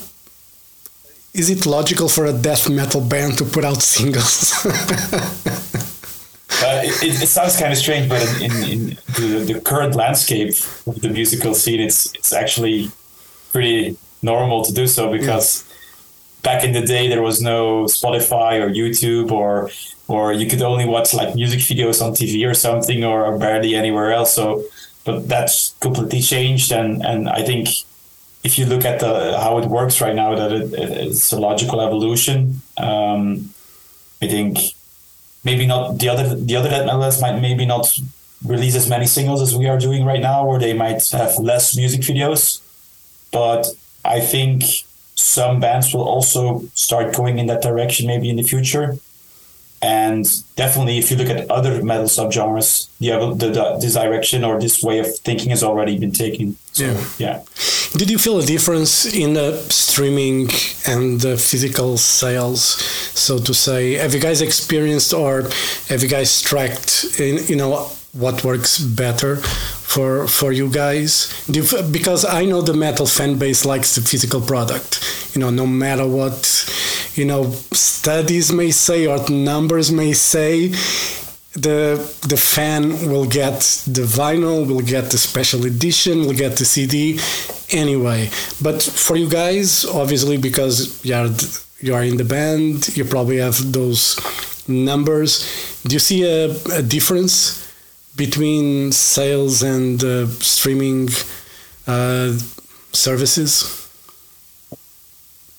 is 1.34 1.50
it 1.50 1.66
logical 1.66 2.10
for 2.10 2.26
a 2.26 2.34
death 2.34 2.70
metal 2.70 3.02
band 3.02 3.38
to 3.38 3.46
put 3.46 3.64
out 3.64 3.82
singles? 3.82 4.54
Uh, 6.62 6.82
it, 6.84 7.22
it, 7.24 7.28
sounds 7.28 7.56
kind 7.58 7.72
of 7.72 7.78
strange, 7.78 8.10
but 8.10 8.22
in, 8.42 8.52
in, 8.70 8.86
the, 9.16 9.54
the, 9.54 9.62
current 9.62 9.96
landscape 9.96 10.50
of 10.86 11.00
the 11.00 11.08
musical 11.08 11.54
scene, 11.54 11.80
it's 11.80 12.14
it's 12.16 12.34
actually 12.34 12.92
pretty 13.54 13.96
normal 14.22 14.66
to 14.66 14.74
do 14.74 14.86
so 14.86 15.10
because 15.10 15.64
mm. 15.64 16.44
back 16.44 16.66
in 16.66 16.74
the 16.74 16.82
day 16.82 17.08
there 17.08 17.22
was 17.22 17.42
no 17.42 17.86
Spotify 17.86 18.60
or 18.60 18.70
YouTube 18.70 19.32
or 19.32 19.70
or 20.10 20.34
you 20.34 20.50
could 20.50 20.62
only 20.62 20.86
watch 20.86 21.14
like 21.14 21.34
music 21.34 21.60
videos 21.60 22.06
on 22.06 22.12
TV 22.12 22.46
or 22.46 22.54
something 22.54 23.06
or 23.06 23.38
barely 23.38 23.74
anywhere 23.74 24.12
else. 24.12 24.34
So, 24.34 24.64
but 25.06 25.30
that's 25.30 25.76
completely 25.80 26.22
changed, 26.22 26.74
and 26.74 27.06
and 27.06 27.30
I 27.30 27.42
think 27.44 27.70
if 28.50 28.58
you 28.58 28.66
look 28.66 28.84
at 28.84 29.00
the 29.00 29.38
how 29.40 29.60
it 29.60 29.68
works 29.68 30.02
right 30.02 30.16
now, 30.16 30.36
that 30.36 30.52
it, 30.52 30.74
it's 30.74 31.32
a 31.32 31.40
logical 31.40 31.80
evolution. 31.82 32.62
Um, 32.78 33.54
I 34.24 34.28
think 34.28 34.58
maybe 35.44 35.66
not 35.68 36.00
the 36.00 36.10
other 36.10 36.36
the 36.36 36.56
other 36.56 36.70
death 36.70 37.22
might 37.22 37.40
maybe 37.40 37.66
not 37.66 37.86
release 38.44 38.76
as 38.76 38.90
many 38.90 39.06
singles 39.06 39.42
as 39.42 39.56
we 39.56 39.68
are 39.68 39.78
doing 39.78 40.04
right 40.04 40.22
now, 40.22 40.46
or 40.46 40.58
they 40.60 40.74
might 40.74 41.02
have 41.12 41.38
less 41.38 41.78
music 41.78 42.02
videos. 42.02 42.62
But 43.32 43.68
I 44.04 44.20
think 44.20 44.64
some 45.16 45.60
bands 45.60 45.94
will 45.94 46.08
also 46.16 46.64
start 46.74 47.16
going 47.16 47.38
in 47.38 47.48
that 47.48 47.62
direction 47.62 48.08
maybe 48.08 48.30
in 48.30 48.38
the 48.38 48.50
future. 48.54 48.98
And 49.82 50.26
definitely, 50.56 50.98
if 50.98 51.10
you 51.10 51.16
look 51.18 51.30
at 51.30 51.50
other 51.50 51.82
metal 51.82 52.06
subgenres, 52.08 52.90
the, 53.00 53.12
the, 53.34 53.50
the 53.52 53.78
this 53.80 53.94
direction 53.94 54.44
or 54.44 54.60
this 54.60 54.84
way 54.84 55.00
of 55.00 55.08
thinking 55.20 55.52
has 55.52 55.64
already 55.64 55.98
been 55.98 56.12
taken. 56.12 56.58
So, 56.74 56.84
Yeah. 56.86 57.04
yeah. 57.18 57.42
Did 57.98 58.10
you 58.10 58.18
feel 58.20 58.38
a 58.40 58.46
difference 58.46 59.06
in 59.06 59.34
the 59.34 59.58
streaming 59.70 60.50
and 60.86 61.20
the 61.22 61.38
physical 61.38 61.98
sales, 61.98 62.62
so 63.16 63.40
to 63.40 63.54
say? 63.54 63.94
Have 63.94 64.14
you 64.14 64.20
guys 64.20 64.42
experienced 64.42 65.14
or 65.14 65.50
have 65.88 66.04
you 66.04 66.10
guys 66.10 66.42
tracked, 66.42 67.06
in, 67.20 67.46
you 67.48 67.56
know, 67.56 67.90
what 68.14 68.44
works 68.44 68.80
better 68.80 69.38
for 69.90 70.28
for 70.28 70.52
you 70.52 70.70
guys? 70.70 71.34
Because 71.92 72.24
I 72.24 72.46
know 72.46 72.62
the 72.62 72.76
metal 72.76 73.08
fan 73.08 73.40
base 73.40 73.66
likes 73.66 73.96
the 73.96 74.02
physical 74.02 74.40
product. 74.40 75.02
You 75.34 75.42
know, 75.42 75.50
no 75.50 75.66
matter 75.66 76.08
what, 76.08 76.38
you 77.16 77.26
know, 77.26 77.52
studies 77.74 78.52
may 78.52 78.72
say 78.72 79.08
or 79.08 79.18
numbers 79.30 79.92
may 79.92 80.14
say, 80.14 80.68
the 81.54 81.98
the 82.28 82.38
fan 82.38 83.10
will 83.10 83.26
get 83.26 83.60
the 83.88 84.06
vinyl, 84.06 84.68
will 84.68 84.86
get 84.96 85.10
the 85.10 85.18
special 85.18 85.66
edition, 85.66 86.26
will 86.28 86.40
get 86.46 86.58
the 86.58 86.66
CD 86.66 87.20
anyway. 87.72 88.30
But 88.62 88.84
for 88.84 89.16
you 89.18 89.28
guys, 89.28 89.86
obviously, 89.86 90.38
because 90.38 91.04
you 91.04 91.16
are 91.16 91.30
you 91.82 91.96
are 91.96 92.04
in 92.04 92.18
the 92.18 92.26
band, 92.26 92.96
you 92.96 93.06
probably 93.06 93.38
have 93.38 93.58
those 93.72 94.20
numbers. 94.68 95.32
Do 95.84 95.96
you 95.96 96.00
see 96.00 96.22
a, 96.26 96.52
a 96.78 96.84
difference 96.84 97.69
between 98.20 98.92
sales 98.92 99.64
and 99.64 100.04
uh, 100.04 100.28
streaming 100.28 101.10
uh, 101.88 102.38
services? 102.92 103.52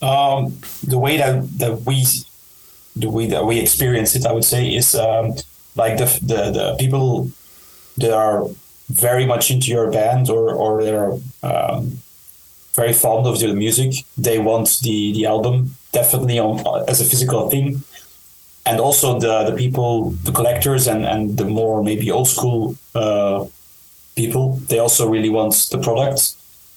Um, 0.02 0.54
the 0.86 0.98
way 0.98 1.16
that, 1.16 1.58
that 1.58 1.82
we 1.82 2.04
the 2.96 3.10
way 3.10 3.26
that 3.26 3.44
we 3.44 3.58
experience 3.58 4.14
it, 4.14 4.26
I 4.26 4.32
would 4.32 4.44
say, 4.44 4.62
is 4.68 4.94
um, 4.94 5.34
like 5.74 5.96
the, 5.98 6.06
the 6.22 6.40
the 6.58 6.76
people 6.78 7.30
that 7.96 8.12
are 8.12 8.44
very 8.88 9.26
much 9.26 9.50
into 9.50 9.68
your 9.70 9.90
band 9.90 10.28
or 10.30 10.54
or 10.54 10.84
they're 10.84 11.12
um, 11.42 11.98
very 12.74 12.92
fond 12.92 13.26
of 13.26 13.40
your 13.42 13.54
music. 13.54 14.04
They 14.16 14.38
want 14.38 14.80
the 14.82 15.12
the 15.12 15.26
album 15.26 15.76
definitely 15.92 16.38
on 16.38 16.60
as 16.88 17.00
a 17.00 17.04
physical 17.04 17.50
thing, 17.50 17.82
and 18.70 18.78
also 18.78 19.18
the 19.18 19.50
the 19.50 19.56
people, 19.56 20.10
the 20.28 20.30
collectors, 20.30 20.86
and 20.86 21.04
and 21.04 21.36
the 21.36 21.44
more 21.44 21.82
maybe 21.82 22.10
old 22.10 22.28
school 22.28 22.76
uh, 22.94 23.44
people. 24.14 24.44
They 24.68 24.78
also 24.78 25.08
really 25.08 25.28
want 25.28 25.54
the 25.72 25.78
product, 25.78 26.34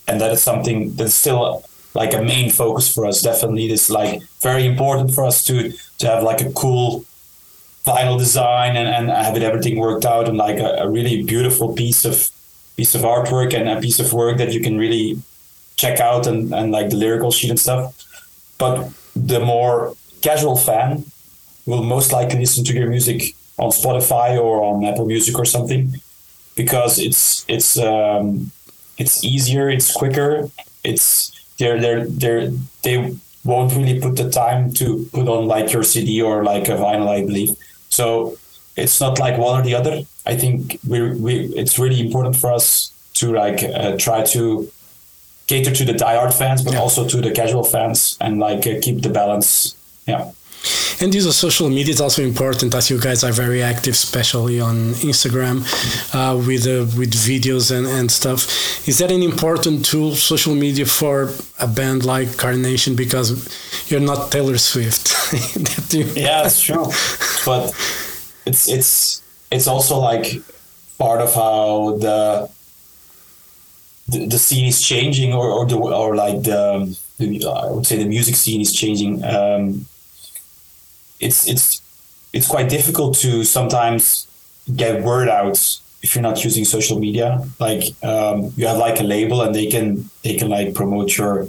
and 0.08 0.20
that 0.20 0.32
is 0.32 0.42
something 0.42 0.96
that's 0.96 1.14
still 1.14 1.64
like 1.94 2.14
a 2.16 2.22
main 2.22 2.50
focus 2.50 2.92
for 2.94 3.06
us. 3.06 3.22
Definitely, 3.22 3.68
it's 3.68 3.90
like 3.92 4.24
very 4.42 4.66
important 4.66 5.14
for 5.14 5.24
us 5.24 5.44
to 5.46 5.56
to 6.00 6.08
have 6.08 6.24
like 6.24 6.42
a 6.42 6.52
cool 6.54 7.06
vinyl 7.86 8.18
design 8.18 8.76
and, 8.76 8.88
and 8.88 9.10
have 9.10 9.36
it 9.38 9.44
everything 9.44 9.78
worked 9.78 10.06
out 10.06 10.28
and 10.30 10.38
like 10.38 10.58
a, 10.58 10.70
a 10.86 10.90
really 10.90 11.22
beautiful 11.22 11.74
piece 11.74 12.06
of 12.06 12.16
piece 12.78 12.96
of 12.96 13.02
artwork 13.02 13.54
and 13.54 13.70
a 13.70 13.80
piece 13.80 14.00
of 14.00 14.14
work 14.14 14.38
that 14.38 14.52
you 14.52 14.62
can 14.62 14.78
really 14.80 15.22
check 15.76 16.00
out 16.00 16.26
and, 16.26 16.54
and 16.54 16.72
like 16.72 16.90
the 16.90 16.96
lyrical 16.96 17.32
sheet 17.32 17.52
and 17.52 17.60
stuff. 17.60 17.84
But 18.58 18.90
the 19.16 19.40
more 19.40 19.96
casual 20.22 20.58
fan 20.58 21.06
will 21.66 21.84
most 21.84 22.12
likely 22.12 22.40
listen 22.40 22.64
to 22.66 22.74
your 22.74 22.90
music 22.90 23.36
on 23.58 23.70
Spotify 23.72 24.38
or 24.40 24.64
on 24.64 24.84
Apple 24.86 25.06
Music 25.06 25.38
or 25.38 25.46
something 25.46 25.96
because 26.56 27.00
it's 27.00 27.46
it's 27.48 27.78
um, 27.78 28.52
it's 28.98 29.24
easier, 29.24 29.70
it's 29.70 29.92
quicker, 29.92 30.50
it's 30.84 31.32
they're 31.60 31.80
they're 31.80 32.06
they're 32.08 32.52
they 32.84 33.16
won't 33.46 33.74
really 33.76 34.00
put 34.00 34.16
the 34.16 34.30
time 34.30 34.72
to 34.74 35.06
put 35.14 35.28
on 35.28 35.48
like 35.48 35.72
your 35.74 35.84
CD 35.84 36.22
or 36.22 36.44
like 36.44 36.68
a 36.70 36.78
vinyl, 36.78 37.08
I 37.10 37.26
believe. 37.26 37.52
So 37.90 38.38
it's 38.76 39.00
not 39.02 39.20
like 39.20 39.38
one 39.38 39.60
or 39.60 39.64
the 39.64 39.76
other. 39.76 40.02
I 40.26 40.36
think 40.36 40.80
we 40.88 41.02
we 41.12 41.34
it's 41.56 41.78
really 41.80 42.00
important 42.00 42.36
for 42.36 42.52
us 42.52 42.92
to 43.16 43.32
like 43.32 43.64
uh, 43.64 43.96
try 43.98 44.24
to 44.24 44.72
cater 45.48 45.72
to 45.72 45.86
the 45.86 45.94
diehard 45.94 46.34
fans, 46.34 46.64
but 46.64 46.74
Yeah. 46.74 46.80
also 46.82 47.08
to 47.08 47.22
the 47.22 47.32
casual 47.32 47.64
fans 47.64 48.18
and 48.22 48.40
like 48.40 48.66
uh, 48.66 48.80
keep 48.82 49.02
the 49.02 49.10
balance. 49.10 49.76
Yeah. 50.08 50.32
And 51.02 51.14
use 51.14 51.26
of 51.26 51.34
social 51.34 51.70
media 51.70 51.94
is 51.94 52.02
also 52.02 52.22
important, 52.24 52.74
as 52.76 52.90
you 52.90 53.00
guys 53.00 53.24
are 53.24 53.32
very 53.32 53.62
active, 53.62 53.94
especially 53.94 54.62
on 54.62 54.94
Instagram, 55.02 55.64
uh, 56.14 56.38
with 56.38 56.66
uh, 56.66 56.86
with 56.98 57.14
videos 57.14 57.72
and, 57.76 57.88
and 57.88 58.10
stuff. 58.12 58.46
Is 58.88 59.00
that 59.00 59.12
an 59.12 59.22
important 59.22 59.86
tool, 59.86 60.16
social 60.16 60.56
media, 60.56 60.86
for 60.86 61.34
a 61.60 61.68
band 61.68 62.06
like 62.06 62.38
Carnation? 62.38 62.96
Because 62.96 63.30
you're 63.90 64.00
not 64.00 64.32
Taylor 64.32 64.58
Swift. 64.58 65.14
Yeah 65.94 66.46
it's 66.46 66.62
true 66.62 66.86
but 67.46 67.70
it's 68.46 68.68
it's 68.68 69.22
it's 69.52 69.68
also 69.68 69.98
like 69.98 70.42
part 70.98 71.22
of 71.22 71.34
how 71.34 71.98
the 71.98 72.50
the, 74.08 74.28
the 74.28 74.38
scene 74.38 74.66
is 74.66 74.82
changing 74.82 75.34
or, 75.34 75.48
or 75.50 75.66
the 75.66 75.78
or 75.78 76.16
like 76.16 76.44
the, 76.44 76.98
the 77.18 77.46
i 77.48 77.72
would 77.72 77.86
say 77.86 77.98
the 77.98 78.06
music 78.06 78.36
scene 78.36 78.62
is 78.62 78.74
changing 78.74 79.24
um 79.24 79.86
it's 81.24 81.48
it's 81.48 81.82
it's 82.34 82.48
quite 82.48 82.68
difficult 82.70 83.16
to 83.24 83.44
sometimes 83.44 84.28
get 84.76 85.04
word 85.04 85.30
out 85.30 85.58
if 86.02 86.16
you're 86.16 86.22
not 86.30 86.44
using 86.44 86.66
social 86.66 87.00
media. 87.00 87.28
Like 87.60 87.84
um, 88.04 88.52
you 88.58 88.68
have 88.68 88.78
like 88.78 89.00
a 89.00 89.04
label 89.04 89.42
and 89.42 89.54
they 89.56 89.68
can 89.68 90.10
they 90.24 90.36
can 90.36 90.50
like 90.50 90.74
promote 90.74 91.18
your 91.18 91.48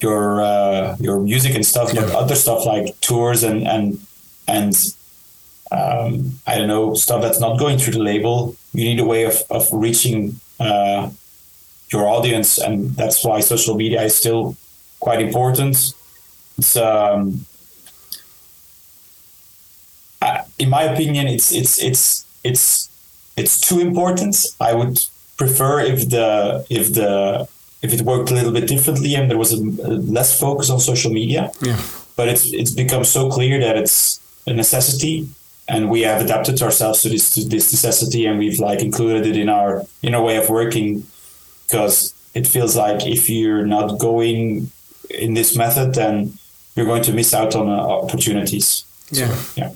your 0.00 0.40
uh, 0.42 0.96
your 1.00 1.18
music 1.20 1.54
and 1.54 1.64
stuff 1.64 1.88
but 1.94 2.08
Yeah. 2.08 2.16
other 2.22 2.34
stuff 2.34 2.64
like 2.66 2.86
tours 3.00 3.42
and 3.42 3.66
and 3.66 3.98
and 4.46 4.74
um, 5.72 6.38
I 6.46 6.58
don't 6.58 6.68
know 6.68 6.94
stuff 6.94 7.20
that's 7.22 7.40
not 7.40 7.58
going 7.58 7.78
through 7.78 7.94
the 7.94 8.02
label. 8.12 8.54
You 8.72 8.84
need 8.84 9.00
a 9.00 9.04
way 9.04 9.24
of, 9.24 9.36
of 9.50 9.62
reaching 9.72 10.38
uh, 10.60 11.10
your 11.92 12.04
audience 12.08 12.58
and 12.58 12.94
that's 12.96 13.24
why 13.24 13.40
social 13.40 13.74
media 13.74 14.02
is 14.02 14.14
still 14.16 14.56
quite 15.00 15.20
important. 15.22 15.76
It's 16.58 16.76
um, 16.76 17.46
I- 20.22 20.44
in 20.64 20.68
my 20.70 20.84
opinion 20.92 21.24
it's 21.34 21.48
it's 21.60 21.74
it's 21.88 22.02
it's 22.50 22.64
it's 23.36 23.58
too 23.60 23.80
important. 23.80 24.36
I 24.60 24.72
would 24.74 24.96
prefer 25.36 25.80
if 25.80 26.08
the 26.14 26.64
if 26.70 26.94
the 26.98 27.48
if 27.82 27.92
it 27.92 28.00
worked 28.02 28.30
a 28.30 28.34
little 28.34 28.52
bit 28.52 28.66
differently 28.66 29.14
and 29.14 29.30
there 29.30 29.38
was 29.44 29.52
a, 29.52 29.60
a 29.90 29.92
less 30.16 30.30
focus 30.38 30.70
on 30.70 30.80
social 30.80 31.12
media. 31.20 31.50
Yeah. 31.60 31.80
but 32.16 32.28
it's 32.28 32.44
it's 32.60 32.70
become 32.70 33.04
so 33.04 33.28
clear 33.36 33.58
that 33.60 33.76
it's 33.76 34.20
a 34.46 34.52
necessity 34.52 35.28
and 35.66 35.90
we 35.90 36.02
have 36.02 36.20
adapted 36.22 36.62
ourselves 36.62 37.02
to 37.02 37.08
this 37.08 37.30
to 37.30 37.40
this 37.54 37.72
necessity 37.72 38.26
and 38.26 38.38
we've 38.38 38.60
like 38.68 38.80
included 38.88 39.26
it 39.26 39.36
in 39.36 39.48
our 39.48 39.82
in 40.02 40.14
our 40.14 40.22
way 40.22 40.36
of 40.36 40.48
working 40.48 40.88
because 41.66 42.14
it 42.34 42.46
feels 42.46 42.76
like 42.76 43.06
if 43.06 43.28
you're 43.28 43.66
not 43.66 43.98
going 43.98 44.70
in 45.10 45.34
this 45.34 45.56
method 45.56 45.94
then 45.94 46.14
you're 46.74 46.86
going 46.92 47.02
to 47.02 47.12
miss 47.12 47.32
out 47.34 47.54
on 47.54 47.68
uh, 47.68 48.04
opportunities 48.04 48.84
Yeah. 49.10 49.36
yeah 49.54 49.70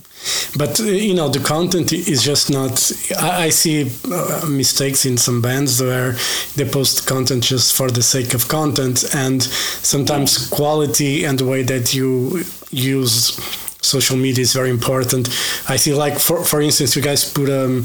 But 0.57 0.81
uh, 0.81 0.85
you 0.85 1.15
know, 1.15 1.29
the 1.29 1.41
content 1.41 1.93
is 1.93 2.23
just 2.23 2.51
not. 2.51 2.91
I, 3.19 3.45
I 3.45 3.49
see 3.51 3.91
uh, 4.11 4.47
mistakes 4.49 5.05
in 5.05 5.17
some 5.17 5.41
bands 5.41 5.81
where 5.81 6.17
they 6.57 6.65
post 6.69 7.07
content 7.07 7.45
just 7.45 7.77
for 7.77 7.91
the 7.91 8.03
sake 8.03 8.35
of 8.35 8.49
content, 8.49 9.05
and 9.15 9.43
sometimes 9.43 10.49
quality 10.49 11.25
and 11.25 11.39
the 11.39 11.45
way 11.45 11.63
that 11.63 11.95
you 11.95 12.45
use 12.71 13.39
social 13.81 14.17
media 14.17 14.43
is 14.43 14.53
very 14.53 14.71
important. 14.71 15.29
I 15.69 15.77
see, 15.77 15.95
like 15.95 16.19
for 16.19 16.45
for 16.45 16.61
instance, 16.61 16.97
you 16.97 17.03
guys 17.03 17.31
put 17.31 17.49
um 17.49 17.81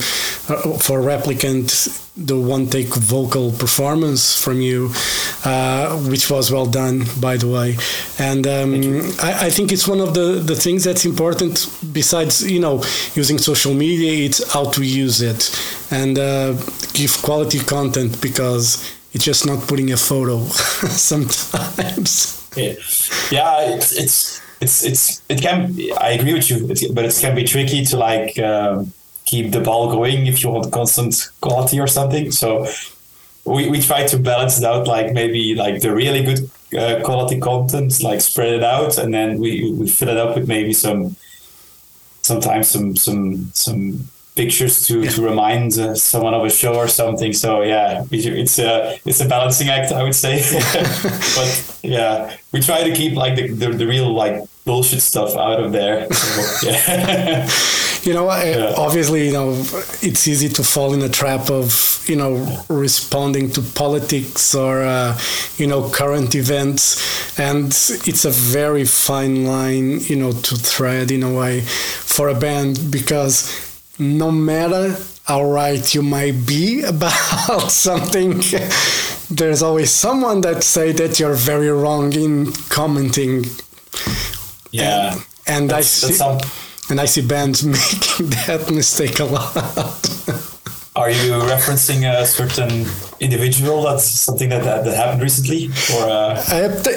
uh, 0.49 0.77
for 0.77 1.01
replicant 1.01 1.99
the 2.15 2.39
one 2.39 2.67
take 2.67 2.93
vocal 2.93 3.51
performance 3.51 4.39
from 4.39 4.61
you, 4.61 4.91
uh, 5.45 5.97
which 6.09 6.29
was 6.29 6.51
well 6.51 6.67
done, 6.67 7.05
by 7.19 7.37
the 7.37 7.47
way. 7.47 7.75
And 8.19 8.45
um, 8.45 9.11
I, 9.19 9.47
I 9.47 9.49
think 9.49 9.71
it's 9.71 9.87
one 9.87 9.99
of 9.99 10.13
the, 10.13 10.39
the 10.45 10.55
things 10.55 10.83
that's 10.83 11.05
important. 11.05 11.67
Besides, 11.91 12.49
you 12.51 12.59
know, 12.59 12.83
using 13.15 13.39
social 13.39 13.73
media, 13.73 14.25
it's 14.25 14.53
how 14.53 14.65
to 14.71 14.83
use 14.83 15.21
it 15.23 15.49
and 15.89 16.19
uh, 16.19 16.53
give 16.93 17.19
quality 17.23 17.59
content 17.59 18.21
because 18.21 18.93
it's 19.13 19.25
just 19.25 19.47
not 19.47 19.67
putting 19.67 19.91
a 19.91 19.97
photo 19.97 20.43
sometimes. 20.89 22.39
Yeah, 22.55 22.73
yeah, 23.31 23.73
it's 23.73 23.91
it's 23.91 24.32
it's 24.63 24.83
it's 24.83 25.21
it 25.29 25.41
can. 25.41 25.75
I 25.99 26.11
agree 26.11 26.33
with 26.33 26.49
you, 26.49 26.93
but 26.93 27.05
it 27.05 27.17
can 27.19 27.35
be 27.35 27.43
tricky 27.43 27.85
to 27.85 27.97
like 27.97 28.39
um, 28.39 28.93
keep 29.25 29.51
the 29.51 29.59
ball 29.59 29.91
going 29.91 30.27
if 30.27 30.43
you 30.43 30.49
want 30.49 30.71
constant 30.71 31.15
quality 31.41 31.79
or 31.79 31.87
something. 31.87 32.31
So 32.31 32.67
we 33.45 33.69
we 33.69 33.81
try 33.81 34.07
to 34.07 34.17
balance 34.17 34.57
it 34.59 34.63
out, 34.63 34.87
like 34.87 35.13
maybe 35.13 35.55
like 35.55 35.81
the 35.81 35.93
really 35.93 36.23
good 36.23 36.41
uh, 36.77 37.03
quality 37.03 37.39
content, 37.39 38.01
like 38.01 38.21
spread 38.21 38.53
it 38.53 38.63
out, 38.63 38.97
and 38.97 39.13
then 39.13 39.39
we 39.39 39.71
we 39.79 39.87
fill 39.87 40.09
it 40.09 40.17
up 40.17 40.35
with 40.35 40.47
maybe 40.47 40.73
some 40.73 41.15
sometimes 42.21 42.69
some 42.69 42.95
some 42.95 43.51
some 43.53 44.09
pictures 44.35 44.87
to, 44.87 45.03
to 45.03 45.21
remind 45.21 45.77
uh, 45.77 45.93
someone 45.95 46.33
of 46.33 46.43
a 46.43 46.49
show 46.49 46.75
or 46.75 46.87
something. 46.87 47.33
So 47.33 47.61
yeah, 47.61 48.03
it's 48.11 48.59
a 48.59 48.99
it's 49.05 49.21
a 49.21 49.27
balancing 49.27 49.69
act, 49.69 49.91
I 49.91 50.03
would 50.03 50.15
say. 50.15 50.41
but 51.35 51.79
yeah, 51.83 52.35
we 52.51 52.61
try 52.61 52.83
to 52.87 52.95
keep 52.95 53.15
like 53.15 53.35
the, 53.35 53.47
the, 53.49 53.69
the 53.69 53.87
real 53.87 54.11
like 54.13 54.43
bullshit 54.65 55.01
stuff 55.01 55.35
out 55.35 55.59
of 55.59 55.71
there. 55.71 56.07
Yeah. 56.63 57.49
you 58.03 58.13
know, 58.13 58.25
yeah. 58.31 58.73
obviously, 58.77 59.27
you 59.27 59.33
know, 59.33 59.51
it's 60.01 60.27
easy 60.27 60.49
to 60.49 60.63
fall 60.63 60.93
in 60.93 60.99
the 60.99 61.09
trap 61.09 61.49
of, 61.49 62.05
you 62.07 62.15
know, 62.15 62.63
responding 62.69 63.51
to 63.51 63.61
politics 63.61 64.55
or, 64.55 64.81
uh, 64.81 65.17
you 65.57 65.67
know, 65.67 65.89
current 65.89 66.35
events. 66.35 67.37
And 67.39 67.67
it's 67.67 68.25
a 68.25 68.29
very 68.29 68.85
fine 68.85 69.45
line, 69.45 69.99
you 70.01 70.15
know, 70.15 70.31
to 70.31 70.55
thread 70.55 71.11
in 71.11 71.23
a 71.23 71.33
way 71.33 71.61
for 71.61 72.29
a 72.29 72.35
band 72.35 72.91
because 72.91 73.51
no 73.99 74.31
matter 74.31 74.95
how 75.25 75.43
right 75.43 75.93
you 75.93 76.01
might 76.01 76.45
be 76.45 76.83
about 76.93 77.71
something, 77.71 78.41
there's 79.29 79.61
always 79.61 79.91
someone 79.91 80.41
that 80.41 80.63
say 80.63 80.91
that 80.93 81.19
you're 81.19 81.35
very 81.35 81.69
wrong 81.69 82.13
in 82.13 82.51
commenting. 82.69 83.45
Yeah, 84.73 85.13
and, 85.45 85.71
and 85.71 85.73
I 85.73 85.81
see, 85.81 86.19
and 86.89 86.99
I 86.99 87.05
see 87.05 87.21
bands 87.21 87.63
making 87.77 88.29
that 88.47 88.71
mistake 88.71 89.19
a 89.19 89.25
lot. 89.25 89.55
Are 90.95 91.09
you 91.09 91.33
referencing 91.33 92.03
a 92.03 92.25
certain 92.25 92.85
individual? 93.19 93.83
That's 93.83 94.05
something 94.05 94.49
that 94.49 94.63
that, 94.63 94.83
that 94.85 94.95
happened 94.95 95.21
recently, 95.21 95.69
or 95.95 96.09
uh... 96.09 96.43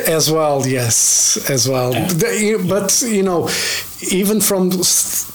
as 0.09 0.31
well? 0.31 0.67
Yes, 0.67 1.51
as 1.51 1.69
well. 1.69 1.93
Yeah. 1.93 2.59
But 2.67 3.03
you 3.03 3.23
know, 3.23 3.49
even 4.11 4.41
from 4.41 4.71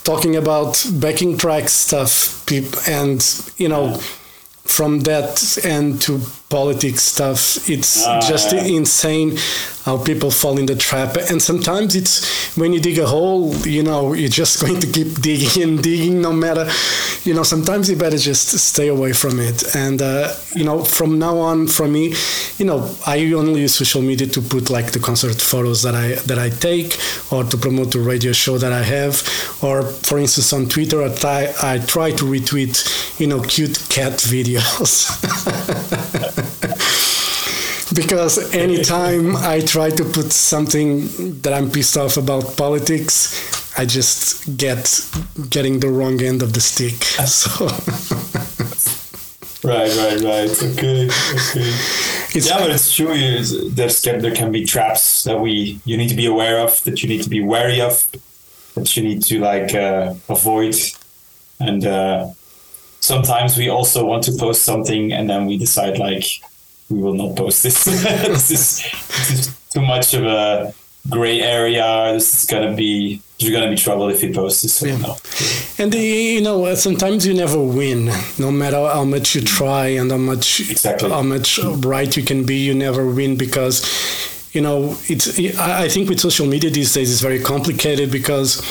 talking 0.04 0.36
about 0.36 0.84
backing 0.94 1.38
track 1.38 1.68
stuff, 1.68 2.44
and 2.88 3.24
you 3.56 3.68
know. 3.68 3.92
Yeah 3.92 4.00
from 4.64 5.00
that 5.00 5.58
end 5.64 6.00
to 6.00 6.20
politics 6.56 7.02
stuff 7.14 7.40
it's 7.74 8.06
uh, 8.06 8.20
just 8.20 8.52
insane 8.52 9.30
how 9.84 9.98
people 9.98 10.30
fall 10.30 10.58
in 10.58 10.66
the 10.66 10.76
trap. 10.76 11.16
And 11.30 11.42
sometimes 11.42 11.96
it's 11.96 12.56
when 12.56 12.72
you 12.72 12.80
dig 12.80 12.98
a 12.98 13.06
hole 13.06 13.54
you 13.66 13.82
know 13.82 14.12
you're 14.20 14.28
just 14.42 14.60
going 14.60 14.80
to 14.80 14.86
keep 14.86 15.20
digging 15.20 15.62
and 15.62 15.82
digging 15.82 16.20
no 16.20 16.32
matter 16.32 16.70
you 17.24 17.34
know 17.34 17.42
sometimes 17.42 17.90
you 17.90 17.96
better 17.96 18.18
just 18.18 18.48
stay 18.58 18.88
away 18.88 19.12
from 19.12 19.40
it. 19.40 19.74
And 19.74 20.00
uh, 20.00 20.34
you 20.54 20.64
know 20.64 20.84
from 20.84 21.18
now 21.18 21.38
on 21.38 21.66
for 21.66 21.88
me 21.88 22.14
you 22.58 22.64
know 22.64 22.94
i 23.06 23.18
only 23.32 23.60
use 23.62 23.74
social 23.74 24.02
media 24.02 24.26
to 24.26 24.40
put 24.40 24.70
like 24.70 24.92
the 24.92 24.98
concert 24.98 25.40
photos 25.40 25.82
that 25.82 25.94
i 25.94 26.08
that 26.26 26.38
i 26.38 26.48
take 26.50 26.98
or 27.32 27.44
to 27.44 27.56
promote 27.56 27.90
the 27.92 27.98
radio 27.98 28.32
show 28.32 28.58
that 28.58 28.72
i 28.72 28.82
have. 28.82 29.14
Or 29.62 29.82
for 29.82 30.18
instance 30.18 30.52
on 30.52 30.68
twitter 30.68 31.02
i 31.02 31.08
try, 31.14 31.54
I 31.62 31.78
try 31.78 32.10
to 32.12 32.24
retweet 32.24 32.74
you 33.18 33.26
know 33.26 33.40
cute 33.42 33.78
cat 33.88 34.12
videos 34.34 34.92
because 37.94 38.54
anytime 38.54 39.36
I 39.36 39.60
try 39.60 39.90
to 39.90 40.04
put 40.04 40.32
something 40.32 41.40
that 41.42 41.52
I'm 41.52 41.70
pissed 41.70 41.96
off 41.96 42.16
about 42.16 42.56
politics, 42.56 43.78
I 43.78 43.86
just 43.86 44.56
get 44.56 45.06
getting 45.48 45.78
the 45.80 45.88
wrong 45.88 46.20
end 46.22 46.42
of 46.42 46.52
the 46.52 46.60
stick. 46.60 46.94
So. 47.26 47.66
right, 49.68 49.96
right, 49.96 50.20
right. 50.20 50.50
Okay, 50.50 51.06
okay. 51.06 51.72
It's, 52.34 52.48
yeah, 52.48 52.58
but 52.58 52.70
it's 52.70 52.94
true. 52.94 53.14
There's 53.14 54.02
there 54.02 54.34
can 54.34 54.52
be 54.52 54.64
traps 54.64 55.24
that 55.24 55.40
we 55.40 55.80
you 55.84 55.96
need 55.96 56.08
to 56.08 56.16
be 56.16 56.26
aware 56.26 56.58
of, 56.58 56.82
that 56.84 57.02
you 57.02 57.08
need 57.08 57.22
to 57.22 57.30
be 57.30 57.40
wary 57.40 57.80
of, 57.80 58.06
that 58.74 58.96
you 58.96 59.02
need 59.02 59.22
to 59.22 59.38
like 59.38 59.74
uh, 59.74 60.14
avoid, 60.28 60.74
and 61.60 61.86
uh, 61.86 62.28
sometimes 63.02 63.58
we 63.58 63.68
also 63.68 64.06
want 64.06 64.22
to 64.24 64.32
post 64.32 64.62
something 64.62 65.12
and 65.12 65.28
then 65.28 65.46
we 65.46 65.58
decide 65.58 65.98
like 65.98 66.24
we 66.88 67.00
will 67.00 67.14
not 67.14 67.36
post 67.36 67.62
this. 67.62 67.84
this, 67.84 68.50
is, 68.50 68.82
this 69.08 69.30
is 69.30 69.70
too 69.70 69.82
much 69.82 70.14
of 70.14 70.24
a 70.24 70.72
gray 71.10 71.40
area. 71.40 72.12
This 72.12 72.42
is 72.42 72.48
gonna 72.48 72.74
be 72.74 73.20
you're 73.38 73.52
gonna 73.52 73.70
be 73.70 73.76
trouble 73.76 74.08
if 74.08 74.22
you 74.22 74.32
post 74.32 74.62
this. 74.62 74.76
So 74.76 74.86
yeah. 74.86 74.98
no. 74.98 75.16
And 75.78 75.92
the, 75.92 75.98
you 75.98 76.40
know 76.40 76.64
uh, 76.64 76.76
sometimes 76.76 77.26
you 77.26 77.34
never 77.34 77.60
win, 77.60 78.10
no 78.38 78.52
matter 78.52 78.76
how 78.76 79.04
much 79.04 79.34
you 79.34 79.40
try 79.40 79.88
and 79.88 80.10
how 80.10 80.18
much 80.18 80.60
exactly. 80.60 81.10
how 81.10 81.22
much 81.22 81.58
right 81.58 82.16
you 82.16 82.22
can 82.22 82.44
be. 82.44 82.56
You 82.56 82.74
never 82.74 83.06
win 83.06 83.36
because 83.36 83.84
you 84.52 84.60
know 84.60 84.96
it's. 85.08 85.38
I 85.58 85.88
think 85.88 86.08
with 86.08 86.20
social 86.20 86.46
media 86.46 86.70
these 86.70 86.94
days 86.94 87.10
it's 87.10 87.20
very 87.20 87.40
complicated 87.40 88.12
because 88.12 88.62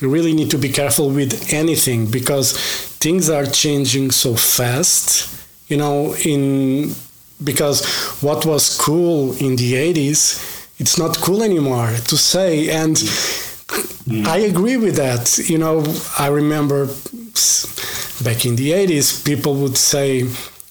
you 0.00 0.08
really 0.08 0.32
need 0.32 0.50
to 0.50 0.58
be 0.58 0.68
careful 0.68 1.10
with 1.10 1.52
anything 1.52 2.10
because 2.10 2.56
things 2.98 3.28
are 3.30 3.46
changing 3.46 4.10
so 4.10 4.34
fast. 4.34 5.36
You 5.68 5.76
know 5.76 6.14
in 6.24 6.94
because 7.42 7.84
what 8.22 8.44
was 8.44 8.76
cool 8.78 9.32
in 9.38 9.56
the 9.56 9.72
80s 9.74 10.46
it's 10.78 10.98
not 10.98 11.18
cool 11.18 11.42
anymore 11.42 11.88
to 12.06 12.16
say 12.16 12.68
and 12.70 12.96
mm. 12.96 14.26
i 14.26 14.38
agree 14.38 14.76
with 14.76 14.96
that 14.96 15.38
you 15.48 15.58
know 15.58 15.82
i 16.18 16.26
remember 16.26 16.86
back 18.22 18.44
in 18.44 18.56
the 18.56 18.70
80s 18.72 19.24
people 19.24 19.54
would 19.56 19.76
say 19.76 20.24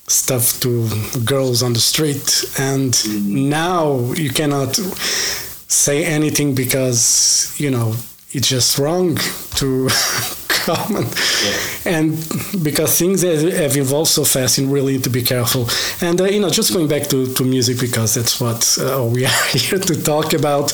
stuff 0.07 0.59
to 0.59 0.87
girls 1.25 1.61
on 1.63 1.73
the 1.73 1.79
street 1.79 2.45
and 2.59 2.93
mm. 2.93 3.49
now 3.49 4.11
you 4.13 4.29
cannot 4.29 4.75
say 4.75 6.03
anything 6.03 6.53
because 6.55 7.53
you 7.57 7.71
know 7.71 7.95
it's 8.31 8.47
just 8.47 8.77
wrong 8.77 9.15
to 9.55 9.89
common. 10.49 11.05
Yeah. 11.43 11.97
And 11.97 12.63
because 12.63 12.97
things 12.97 13.21
have 13.23 13.75
evolved 13.75 14.11
so 14.11 14.23
fast, 14.23 14.57
you 14.57 14.67
really 14.67 14.93
need 14.93 15.03
to 15.05 15.09
be 15.09 15.23
careful. 15.23 15.67
And, 16.01 16.19
uh, 16.21 16.25
you 16.25 16.39
know, 16.39 16.49
just 16.49 16.73
going 16.73 16.87
back 16.87 17.07
to, 17.07 17.33
to 17.33 17.43
music, 17.43 17.79
because 17.79 18.15
that's 18.15 18.39
what 18.39 18.77
uh, 18.79 19.03
we 19.05 19.25
are 19.31 19.43
here 19.51 19.79
to 19.79 20.03
talk 20.03 20.33
about. 20.33 20.71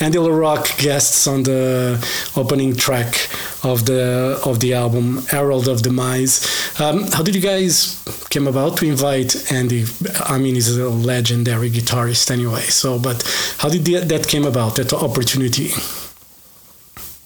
Andy 0.00 0.18
LaRocque 0.18 0.78
guests 0.78 1.26
on 1.26 1.42
the 1.44 2.04
opening 2.36 2.74
track 2.74 3.28
of 3.62 3.86
the 3.86 4.40
of 4.44 4.60
the 4.60 4.74
album 4.74 5.24
Herald 5.26 5.68
of 5.68 5.82
Demise. 5.82 6.34
Um, 6.80 7.04
how 7.12 7.22
did 7.22 7.34
you 7.34 7.40
guys 7.40 8.02
came 8.30 8.46
about 8.46 8.76
to 8.78 8.86
invite 8.86 9.50
Andy? 9.50 9.84
I 10.24 10.38
mean, 10.38 10.54
he's 10.54 10.76
a 10.76 10.88
legendary 10.88 11.70
guitarist 11.70 12.30
anyway. 12.30 12.62
So, 12.62 12.98
but 12.98 13.22
how 13.58 13.68
did 13.68 13.84
that 14.08 14.28
came 14.28 14.44
about? 14.44 14.76
That 14.76 14.92
opportunity? 14.92 15.70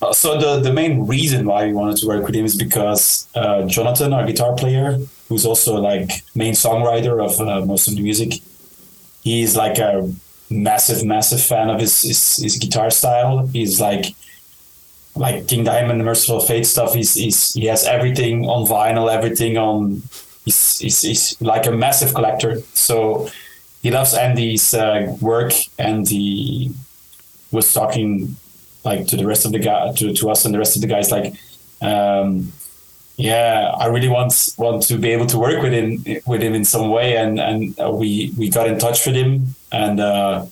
Uh, 0.03 0.13
so 0.13 0.39
the 0.39 0.61
the 0.61 0.73
main 0.73 1.07
reason 1.07 1.47
why 1.47 1.67
we 1.67 1.73
wanted 1.73 1.97
to 1.99 2.07
work 2.07 2.25
with 2.25 2.35
him 2.35 2.45
is 2.45 2.57
because 2.57 3.29
uh, 3.35 3.63
Jonathan, 3.65 4.13
our 4.13 4.27
guitar 4.27 4.55
player, 4.55 4.99
who's 5.29 5.45
also 5.45 5.77
like 5.77 6.11
main 6.35 6.55
songwriter 6.55 7.23
of 7.23 7.39
uh, 7.41 7.65
most 7.67 7.87
of 7.87 7.95
the 7.97 8.03
music, 8.03 8.41
he's 9.23 9.57
like 9.57 9.79
a 9.79 10.11
massive, 10.49 11.05
massive 11.05 11.43
fan 11.43 11.69
of 11.69 11.81
his 11.81 12.03
his, 12.03 12.37
his 12.37 12.57
guitar 12.57 12.91
style. 12.91 13.47
He's 13.49 13.81
like 13.81 14.07
like 15.15 15.47
King 15.49 15.65
Diamond, 15.65 16.01
the 16.01 16.05
Mercyful 16.05 16.41
Fate 16.41 16.65
stuff. 16.67 16.95
He's, 16.95 17.15
he's 17.15 17.53
he 17.53 17.67
has 17.67 17.85
everything 17.85 18.47
on 18.47 18.67
vinyl, 18.67 19.13
everything 19.13 19.59
on. 19.59 20.03
He's, 20.47 20.79
he's, 20.79 21.03
he's 21.03 21.41
like 21.43 21.67
a 21.67 21.73
massive 21.73 22.15
collector. 22.15 22.61
So 22.73 23.29
he 23.83 23.91
loves 23.91 24.15
Andy's 24.15 24.73
uh, 24.73 25.15
work, 25.21 25.53
and 25.79 26.09
he 26.09 26.73
was 27.53 27.73
talking 27.75 28.37
like 28.85 29.07
to 29.07 29.17
the 29.17 29.27
rest 29.27 29.45
of 29.45 29.53
the 29.53 29.59
guy 29.59 29.93
to, 29.93 30.15
to 30.15 30.31
us 30.31 30.45
and 30.45 30.55
the 30.55 30.59
rest 30.59 30.77
of 30.77 30.83
the 30.83 30.89
guys 30.89 31.11
like 31.11 31.35
um, 31.83 32.53
yeah 33.17 33.71
i 33.79 33.87
really 33.87 34.09
want 34.09 34.33
want 34.57 34.83
to 34.83 34.97
be 34.97 35.11
able 35.11 35.27
to 35.27 35.39
work 35.39 35.63
with 35.63 35.73
him 35.73 36.03
with 36.27 36.43
him 36.43 36.55
in 36.55 36.65
some 36.65 36.91
way. 36.91 37.17
And 37.17 37.39
and 37.39 37.75
we 37.99 38.33
we 38.37 38.49
got 38.49 38.67
in 38.67 38.79
touch 38.79 39.07
with 39.07 39.15
him 39.15 39.55
and 39.73 40.01
uh, 40.01 40.47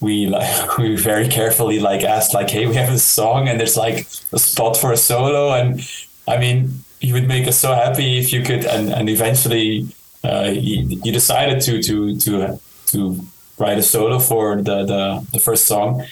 we 0.00 0.26
like 0.26 0.78
we 0.78 0.96
very 0.96 1.28
carefully 1.28 1.80
like 1.80 2.02
asked 2.02 2.34
like 2.34 2.50
hey 2.50 2.66
we 2.66 2.74
have 2.74 2.92
a 2.92 2.98
song 2.98 3.48
and 3.48 3.58
there's 3.58 3.76
like 3.76 4.06
a 4.32 4.38
spot 4.38 4.76
for 4.76 4.92
a 4.92 4.96
solo. 4.96 5.52
And 5.52 5.80
i 6.28 6.38
mean 6.38 6.84
you 7.00 7.12
would 7.14 7.28
make 7.28 7.46
us 7.46 7.58
so 7.58 7.74
happy 7.74 8.18
if 8.18 8.32
you 8.32 8.42
could 8.42 8.64
and 8.64 8.92
and 8.92 9.08
eventually 9.08 9.86
uh, 10.24 10.50
you, 10.52 11.00
you 11.04 11.12
decided 11.12 11.60
to 11.62 11.82
to 11.82 12.18
to 12.18 12.60
to 12.86 13.20
write 13.58 13.78
a 13.78 13.82
solo 13.82 14.18
for 14.18 14.56
the 14.56 14.84
the, 14.84 15.26
the 15.32 15.38
first 15.38 15.66
song 15.66 16.04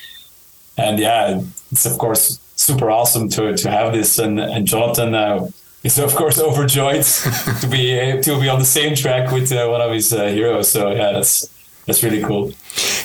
and 0.76 0.98
yeah, 0.98 1.40
it's 1.70 1.86
of 1.86 1.98
course 1.98 2.38
super 2.56 2.90
awesome 2.90 3.28
to 3.30 3.56
to 3.56 3.70
have 3.70 3.92
this. 3.92 4.18
And 4.18 4.40
and 4.40 4.66
Jonathan 4.66 5.14
uh, 5.14 5.48
is 5.82 5.98
of 5.98 6.14
course 6.14 6.38
overjoyed 6.48 7.04
to 7.60 7.66
be 7.68 8.20
to 8.22 8.40
be 8.40 8.48
on 8.48 8.58
the 8.58 8.64
same 8.64 8.94
track 8.94 9.32
with 9.32 9.52
uh, 9.52 9.66
one 9.68 9.80
of 9.80 9.92
his 9.92 10.12
uh, 10.12 10.26
heroes. 10.26 10.70
So 10.70 10.90
yeah, 10.90 11.12
that's 11.12 11.48
that's 11.86 12.02
really 12.02 12.22
cool. 12.22 12.52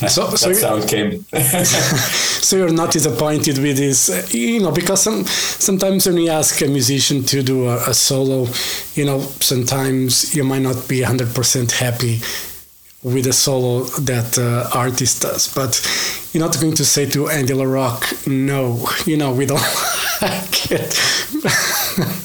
So, 0.08 0.28
that's 0.28 0.42
so 0.42 0.68
how 0.68 0.78
it 0.78 0.88
came. 0.88 1.26
so 1.34 2.56
you're 2.56 2.72
not 2.72 2.92
disappointed 2.92 3.58
with 3.58 3.78
this, 3.78 4.10
uh, 4.10 4.26
you 4.30 4.62
know, 4.62 4.72
because 4.72 5.04
some, 5.04 5.26
sometimes 5.26 6.08
when 6.08 6.18
you 6.18 6.30
ask 6.30 6.62
a 6.62 6.68
musician 6.68 7.24
to 7.26 7.44
do 7.44 7.68
a, 7.68 7.90
a 7.90 7.94
solo, 7.94 8.48
you 8.94 9.04
know, 9.04 9.20
sometimes 9.20 10.34
you 10.34 10.46
might 10.46 10.62
not 10.62 10.88
be 10.88 11.02
100% 11.02 11.72
happy 11.72 12.22
with 13.04 13.28
a 13.28 13.34
solo 13.34 13.84
that 14.02 14.38
uh, 14.38 14.70
artist 14.78 15.22
does. 15.22 15.54
But 15.54 15.80
you're 16.34 16.44
not 16.44 16.60
going 16.60 16.76
to 16.76 16.86
say 16.86 17.06
to 17.08 17.30
Andy 17.30 17.54
LaRocque, 17.54 18.28
no, 18.28 18.88
you 19.06 19.18
know, 19.18 19.34
we 19.34 19.46
don't. 19.46 19.60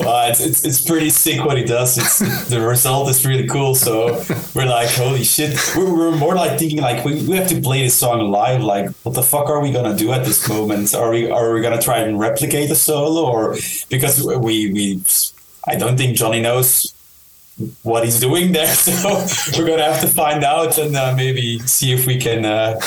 well, 0.01 0.31
it's, 0.31 0.41
it's, 0.41 0.65
it's 0.65 0.85
pretty 0.85 1.11
sick 1.11 1.45
what 1.45 1.57
he 1.57 1.65
does. 1.65 1.97
It's 1.97 2.49
the 2.49 2.61
result 2.61 3.09
is 3.09 3.25
really 3.25 3.47
cool. 3.47 3.75
So 3.75 4.23
we're 4.55 4.67
like, 4.67 4.91
holy 4.91 5.25
shit. 5.25 5.59
We're 5.77 6.17
more 6.17 6.35
like 6.35 6.59
thinking 6.59 6.81
like 6.81 7.05
we, 7.05 7.27
we 7.27 7.37
have 7.37 7.49
to 7.49 7.61
play 7.61 7.83
this 7.83 7.95
song 7.95 8.31
live. 8.31 8.63
Like, 8.63 8.91
what 9.05 9.15
the 9.15 9.23
fuck 9.23 9.49
are 9.49 9.61
we 9.61 9.71
gonna 9.71 9.97
do 9.97 10.13
at 10.13 10.25
this 10.25 10.49
moment? 10.49 10.95
Are 10.95 11.11
we 11.11 11.31
are 11.31 11.53
we 11.53 11.61
gonna 11.61 11.81
try 11.81 11.99
and 11.99 12.19
replicate 12.19 12.69
the 12.69 12.77
solo 12.77 13.31
or 13.31 13.57
because 13.89 14.25
we 14.25 14.73
we 14.73 15.01
I 15.67 15.77
don't 15.77 15.97
think 15.97 16.17
Johnny 16.17 16.41
knows 16.41 16.94
what 17.83 18.05
he's 18.05 18.21
doing 18.21 18.53
there. 18.53 18.67
So 18.75 19.63
we're 19.63 19.69
gonna 19.69 19.85
have 19.85 20.01
to 20.01 20.09
find 20.09 20.45
out 20.45 20.79
and 20.79 20.97
uh, 20.97 21.15
maybe 21.17 21.59
see 21.61 21.93
if 21.93 22.07
we 22.07 22.19
can 22.19 22.45
uh, 22.45 22.81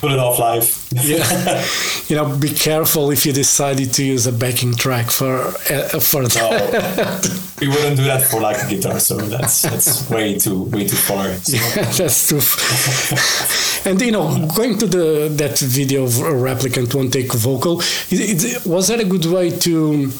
put 0.00 0.12
it 0.12 0.18
off 0.18 0.38
live. 0.38 0.88
yeah, 0.92 1.64
you 2.08 2.16
know, 2.16 2.36
be 2.36 2.48
careful 2.48 3.10
if 3.10 3.26
you 3.26 3.32
decided 3.32 3.92
to 3.94 4.04
use 4.04 4.26
a 4.26 4.32
backing 4.32 4.74
track 4.74 5.10
for 5.10 5.36
uh, 5.38 6.00
for 6.00 6.26
that. 6.26 6.34
No, 6.34 7.36
we 7.60 7.68
wouldn't 7.68 7.96
do 7.96 8.04
that 8.04 8.22
for 8.22 8.40
like 8.40 8.62
a 8.62 8.68
guitar. 8.68 8.98
So 8.98 9.16
that's 9.16 9.62
that's 9.62 10.08
way 10.10 10.38
too 10.38 10.64
way 10.64 10.86
too 10.86 10.96
far. 10.96 11.28
So. 11.34 11.56
Yeah, 11.56 11.90
that's 11.92 12.28
true. 12.28 13.90
and 13.90 14.00
you 14.00 14.12
know, 14.12 14.48
going 14.56 14.78
to 14.78 14.86
the 14.86 15.28
that 15.36 15.58
video 15.58 16.04
of 16.04 16.18
a 16.18 16.32
replicant 16.32 16.94
one 16.94 17.10
take 17.10 17.32
vocal, 17.32 17.80
it, 18.10 18.44
it, 18.44 18.66
was 18.66 18.88
that 18.88 19.00
a 19.00 19.04
good 19.04 19.26
way 19.26 19.50
to? 19.50 20.10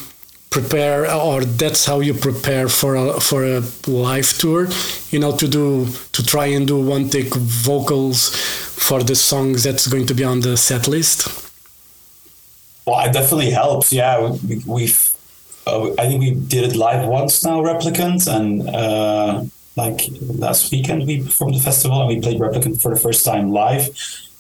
Prepare 0.51 1.11
or 1.11 1.45
that's 1.45 1.87
how 1.87 2.01
you 2.01 2.13
prepare 2.13 2.69
for 2.69 2.97
a 2.97 3.21
for 3.21 3.45
a 3.45 3.63
live 3.87 4.29
tour 4.39 4.69
you 5.11 5.19
know 5.21 5.35
to 5.37 5.47
do 5.47 5.87
to 6.13 6.27
try 6.27 6.47
and 6.47 6.67
do 6.67 6.77
one 6.81 7.09
take 7.09 7.33
vocals 7.35 8.35
for 8.37 9.03
the 9.03 9.15
songs 9.15 9.63
that's 9.63 9.87
going 9.87 10.07
to 10.07 10.15
be 10.15 10.25
on 10.25 10.41
the 10.41 10.57
set 10.57 10.89
list? 10.89 11.29
Well 12.85 13.09
it 13.09 13.13
definitely 13.13 13.51
helps 13.51 13.93
yeah. 13.93 14.37
We, 14.49 14.63
we've 14.67 15.15
uh, 15.67 15.93
i 15.99 16.07
think 16.09 16.21
we 16.21 16.33
did 16.33 16.65
it 16.65 16.75
live 16.77 17.07
once 17.07 17.45
now 17.45 17.63
replicant 17.63 18.27
and 18.27 18.69
uh, 18.75 19.45
like 19.77 20.01
last 20.21 20.73
weekend 20.73 21.07
we 21.07 21.23
performed 21.23 21.55
the 21.55 21.61
festival 21.61 22.01
and 22.01 22.09
we 22.09 22.21
played 22.21 22.41
replicant 22.41 22.83
for 22.83 22.93
the 22.93 23.01
first 23.01 23.25
time 23.25 23.53
live. 23.53 23.89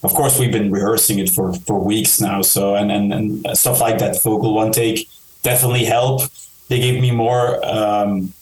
Of 0.03 0.15
course 0.15 0.39
we've 0.41 0.51
been 0.51 0.73
rehearsing 0.73 1.19
it 1.19 1.31
for 1.31 1.53
for 1.53 1.79
weeks 1.79 2.21
now 2.21 2.43
so 2.43 2.75
and 2.75 2.91
and, 2.91 3.13
and 3.13 3.57
stuff 3.57 3.81
like 3.81 3.99
that 3.99 4.21
vocal 4.23 4.55
one 4.55 4.73
take 4.73 5.09
definitely 5.43 5.85
help. 5.85 6.23
They 6.69 6.81
gave 6.81 7.01
me 7.01 7.11
more 7.11 7.65
um, 7.67 8.33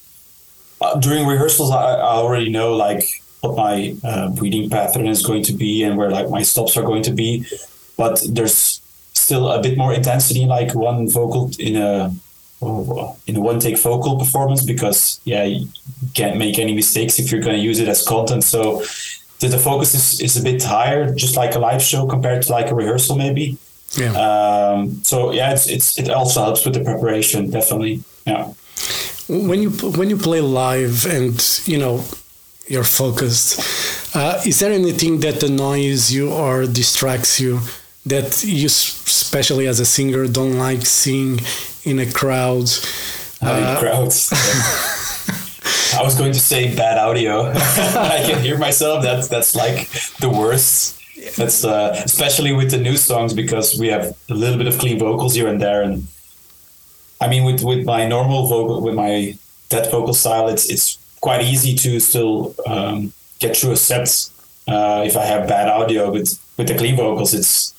uh, 0.81 0.99
during 0.99 1.27
rehearsals. 1.27 1.71
I, 1.71 1.95
I, 1.95 2.15
already 2.17 2.51
know 2.51 2.75
like 2.75 3.05
what 3.41 3.57
my 3.57 3.97
uh, 4.05 4.29
breathing 4.31 4.69
pattern 4.69 5.07
is 5.07 5.25
going 5.25 5.43
to 5.45 5.53
be 5.53 5.83
and 5.83 5.97
where 5.97 6.11
like 6.11 6.29
my 6.29 6.43
stops 6.43 6.77
are 6.77 6.83
going 6.83 7.03
to 7.05 7.13
be, 7.13 7.47
but 7.97 8.21
there's 8.29 8.81
still 9.15 9.49
a 9.51 9.63
bit 9.63 9.77
more 9.77 9.93
intensity 9.93 10.43
in 10.43 10.49
like 10.49 10.75
one 10.75 11.09
vocal 11.09 11.51
in 11.59 11.77
a 11.77 12.15
in 13.27 13.37
a 13.37 13.41
one 13.41 13.61
take 13.61 13.79
vocal 13.79 14.19
performance 14.19 14.65
because 14.65 15.21
yeah 15.25 15.45
you 15.45 15.69
can't 16.15 16.37
make 16.37 16.59
any 16.59 16.75
mistakes 16.75 17.19
if 17.21 17.31
you're 17.31 17.41
going 17.41 17.55
to 17.55 17.63
use 17.63 17.79
it 17.79 17.89
as 17.89 18.03
content. 18.05 18.43
So 18.43 18.83
the, 19.41 19.49
the 19.49 19.59
focus 19.59 19.95
is, 19.95 20.21
is 20.21 20.37
a 20.37 20.43
bit 20.43 20.63
higher, 20.63 21.15
just 21.15 21.37
like 21.37 21.55
a 21.55 21.59
live 21.59 21.83
show 21.83 22.07
compared 22.07 22.43
to 22.43 22.53
like 22.53 22.71
a 22.71 22.75
rehearsal 22.75 23.17
maybe. 23.17 23.59
Yeah. 23.97 24.13
Um, 24.13 25.03
so 25.03 25.33
yeah, 25.33 25.53
it's 25.53 25.67
it's 25.69 25.99
it 25.99 26.11
also 26.11 26.43
helps 26.43 26.65
with 26.65 26.75
the 26.75 26.85
preparation, 26.85 27.51
definitely. 27.51 28.03
Yeah. 28.27 28.53
When 29.29 29.63
you 29.63 29.71
when 29.71 30.11
you 30.11 30.17
play 30.17 30.41
live 30.41 31.07
and 31.07 31.37
you 31.65 31.79
know 31.79 32.05
you're 32.67 32.85
focused, 32.85 33.61
uh, 34.15 34.41
is 34.45 34.61
there 34.61 34.73
anything 34.73 35.21
that 35.21 35.43
annoys 35.43 36.13
you 36.13 36.31
or 36.31 36.67
distracts 36.67 37.41
you 37.41 37.61
that 38.05 38.45
you, 38.45 38.67
especially 38.67 39.67
as 39.67 39.81
a 39.81 39.87
singer, 39.87 40.27
don't 40.27 40.59
like 40.59 40.85
seeing 40.85 41.41
in 41.85 41.99
a 41.99 42.11
crowd? 42.11 42.69
Uh, 43.41 43.79
crowds. 43.79 44.33
I 45.95 46.03
was 46.03 46.15
going 46.17 46.33
to 46.33 46.41
say 46.41 46.75
bad 46.75 46.99
audio. 46.99 47.51
I 47.55 48.23
can 48.27 48.43
hear 48.43 48.59
myself. 48.59 49.03
That's 49.03 49.29
that's 49.29 49.55
like 49.57 49.89
the 50.21 50.29
worst 50.29 50.98
that's 51.37 51.65
uh, 51.65 52.01
especially 52.05 52.53
with 52.53 52.71
the 52.71 52.79
new 52.79 52.97
songs 52.97 53.35
because 53.35 53.79
we 53.79 53.89
have 53.89 54.17
a 54.29 54.35
little 54.35 54.59
bit 54.59 54.67
of 54.67 54.79
clean 54.79 54.99
vocals 54.99 55.35
here 55.35 55.49
and 55.49 55.61
there. 55.61 55.83
And 55.83 56.07
I 57.21 57.29
mean, 57.29 57.45
with 57.45 57.63
with 57.63 57.85
my 57.85 58.07
normal 58.07 58.47
vocal, 58.47 58.81
with 58.83 58.95
my 58.95 59.37
dead 59.69 59.91
vocal 59.91 60.15
style, 60.15 60.49
it's 60.49 60.71
it's 60.71 60.99
quite 61.21 61.43
easy 61.43 61.75
to 61.77 62.01
still 62.01 62.55
um, 62.67 63.13
get 63.39 63.57
through 63.57 63.73
a 63.73 63.77
set. 63.77 64.31
Uh, 64.67 65.03
if 65.07 65.17
I 65.17 65.25
have 65.25 65.49
bad 65.49 65.69
audio, 65.69 66.11
with 66.11 66.39
with 66.57 66.69
the 66.69 66.77
clean 66.77 66.97
vocals, 66.97 67.35
it's 67.35 67.75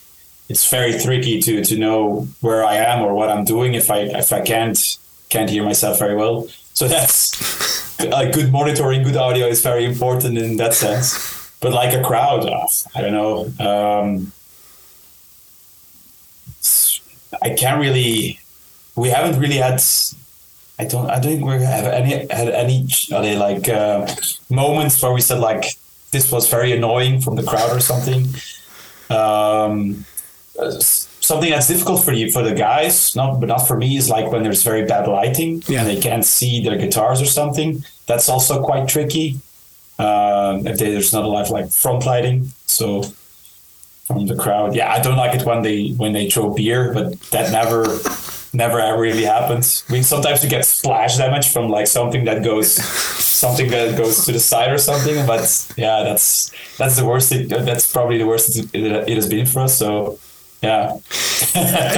it's 0.49 0.69
very 0.69 0.97
tricky 0.99 1.41
to 1.41 1.63
to 1.63 1.77
know 1.77 2.27
where 2.41 2.63
I 2.63 2.75
am 2.75 3.01
or 3.01 3.13
what 3.13 3.29
I'm 3.29 3.45
doing 3.45 3.73
if 3.73 3.89
I 3.89 3.99
if 3.99 4.33
I 4.33 4.41
can't 4.41 4.97
can't 5.29 5.49
hear 5.49 5.63
myself 5.63 5.99
very 5.99 6.15
well. 6.15 6.47
So 6.73 6.87
that's 6.87 7.99
a 7.99 8.31
good 8.31 8.51
monitoring, 8.51 9.03
good 9.03 9.17
audio 9.17 9.47
is 9.47 9.61
very 9.61 9.85
important 9.85 10.37
in 10.37 10.57
that 10.57 10.73
sense 10.73 11.38
but 11.61 11.73
like 11.73 11.93
a 11.93 12.03
crowd, 12.03 12.45
uh, 12.45 12.67
I 12.95 13.01
don't 13.01 13.13
know. 13.13 13.45
Um, 13.59 14.31
I 17.41 17.51
can't 17.51 17.79
really. 17.79 18.39
We 18.95 19.09
haven't 19.09 19.39
really 19.39 19.57
had. 19.57 19.81
I 20.77 20.85
don't. 20.85 21.09
I 21.09 21.19
don't 21.19 21.23
think 21.23 21.45
we 21.45 21.53
have 21.63 21.85
any 21.85 22.11
had 22.27 22.49
any 22.49 22.87
are 23.13 23.21
they 23.21 23.37
like 23.37 23.67
uh, 23.69 24.07
moments 24.49 25.01
where 25.01 25.13
we 25.13 25.21
said 25.21 25.39
like 25.39 25.65
this 26.11 26.31
was 26.31 26.49
very 26.49 26.71
annoying 26.71 27.21
from 27.21 27.35
the 27.35 27.43
crowd 27.43 27.75
or 27.75 27.79
something. 27.79 28.27
Um, 29.09 30.05
something 30.71 31.49
that's 31.49 31.67
difficult 31.67 32.03
for 32.03 32.13
you 32.13 32.31
for 32.31 32.41
the 32.41 32.53
guys, 32.53 33.15
not 33.15 33.39
but 33.39 33.47
not 33.47 33.67
for 33.67 33.77
me, 33.77 33.97
is 33.97 34.09
like 34.09 34.31
when 34.31 34.43
there's 34.43 34.63
very 34.63 34.85
bad 34.85 35.07
lighting 35.07 35.63
yeah. 35.67 35.81
and 35.81 35.89
they 35.89 35.99
can't 35.99 36.25
see 36.25 36.63
their 36.63 36.77
guitars 36.77 37.21
or 37.21 37.25
something. 37.25 37.83
That's 38.07 38.29
also 38.29 38.63
quite 38.63 38.87
tricky. 38.87 39.39
Um, 39.99 40.65
if 40.65 40.79
there's 40.79 41.11
not 41.13 41.23
a 41.23 41.27
lot 41.27 41.45
of 41.45 41.51
like 41.51 41.69
front 41.69 42.05
lighting, 42.05 42.51
so 42.65 43.03
from 44.05 44.25
the 44.27 44.35
crowd, 44.35 44.75
yeah, 44.75 44.91
I 44.91 44.99
don't 45.01 45.17
like 45.17 45.39
it 45.39 45.45
when 45.45 45.61
they 45.61 45.89
when 45.89 46.13
they 46.13 46.29
throw 46.29 46.53
beer, 46.53 46.93
but 46.93 47.19
that 47.31 47.51
never 47.51 47.85
never 48.53 48.79
ever 48.79 49.01
really 49.01 49.25
happens. 49.25 49.83
I 49.89 49.93
mean, 49.93 50.03
sometimes 50.03 50.41
we 50.41 50.49
get 50.49 50.65
splash 50.65 51.17
damage 51.17 51.51
from 51.51 51.69
like 51.69 51.87
something 51.87 52.25
that 52.25 52.43
goes 52.43 52.73
something 52.73 53.69
that 53.69 53.97
goes 53.97 54.25
to 54.25 54.31
the 54.31 54.39
side 54.39 54.71
or 54.71 54.77
something, 54.77 55.25
but 55.27 55.73
yeah, 55.77 56.03
that's 56.03 56.51
that's 56.77 56.95
the 56.97 57.05
worst. 57.05 57.31
It, 57.31 57.49
that's 57.49 57.91
probably 57.91 58.17
the 58.17 58.25
worst 58.25 58.57
it, 58.57 58.73
it 58.73 59.15
has 59.15 59.27
been 59.27 59.45
for 59.45 59.61
us. 59.61 59.77
So 59.77 60.17
yeah. 60.61 60.97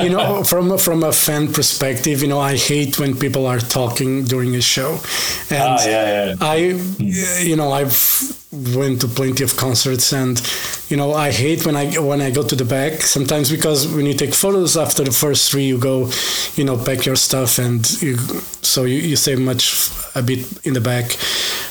You 0.03 0.09
know 0.09 0.43
from 0.51 0.77
from 0.77 1.03
a 1.03 1.11
fan 1.11 1.51
perspective 1.51 2.21
you 2.21 2.27
know 2.27 2.39
i 2.39 2.55
hate 2.55 2.99
when 2.99 3.17
people 3.17 3.45
are 3.47 3.59
talking 3.59 4.23
during 4.23 4.55
a 4.55 4.61
show. 4.61 4.99
And 5.49 5.63
ah, 5.63 5.85
yeah, 5.85 6.25
yeah. 6.25 6.35
i 6.41 6.55
you 7.41 7.55
know 7.55 7.71
i've 7.71 8.40
went 8.51 8.99
to 9.01 9.07
plenty 9.07 9.43
of 9.43 9.55
concerts 9.55 10.11
and 10.11 10.41
you 10.89 10.97
know 10.97 11.13
i 11.13 11.31
hate 11.31 11.65
when 11.65 11.75
i 11.75 11.85
when 11.99 12.19
i 12.19 12.29
go 12.29 12.43
to 12.43 12.55
the 12.55 12.65
back 12.65 13.01
sometimes 13.01 13.49
because 13.49 13.87
when 13.87 14.05
you 14.05 14.13
take 14.13 14.33
photos 14.33 14.75
after 14.75 15.05
the 15.05 15.11
first 15.11 15.49
three 15.49 15.63
you 15.63 15.77
go 15.77 16.11
you 16.55 16.65
know 16.65 16.75
pack 16.75 17.05
your 17.05 17.15
stuff 17.15 17.57
and 17.59 18.01
you 18.01 18.17
so 18.61 18.85
you, 18.85 18.99
you 18.99 19.15
save 19.15 19.39
much 19.39 19.89
a 20.15 20.21
bit 20.21 20.65
in 20.65 20.73
the 20.73 20.81
back. 20.81 21.17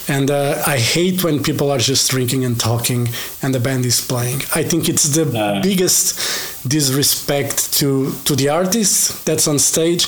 And 0.08 0.30
uh, 0.30 0.62
i 0.66 0.78
hate 0.78 1.22
when 1.22 1.42
people 1.42 1.70
are 1.70 1.78
just 1.78 2.10
drinking 2.10 2.44
and 2.44 2.58
talking 2.58 3.08
and 3.42 3.54
the 3.54 3.60
band 3.60 3.84
is 3.84 4.00
playing. 4.06 4.42
I 4.54 4.62
think 4.62 4.88
it's 4.88 5.14
the 5.14 5.26
biggest 5.62 6.68
disrespect 6.68 7.72
to 7.78 8.12
to 8.24 8.34
the 8.34 8.48
artist 8.48 9.24
that's 9.24 9.46
on 9.46 9.58
stage. 9.58 10.06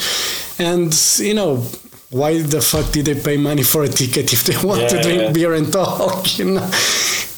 And 0.59 0.93
you 1.19 1.35
know 1.35 1.67
why 2.13 2.43
the 2.43 2.61
fuck 2.61 2.93
did 2.93 3.07
they 3.07 3.19
pay 3.19 3.39
money 3.39 3.63
for 3.63 3.83
a 3.85 3.89
ticket 3.89 4.33
if 4.35 4.45
they 4.45 4.57
want 4.67 4.83
yeah, 4.83 4.89
to 4.89 5.03
drink 5.03 5.23
yeah. 5.23 5.33
beer 5.33 5.55
and 5.55 5.73
talk? 5.73 6.27
You 6.39 6.53
know, 6.53 6.71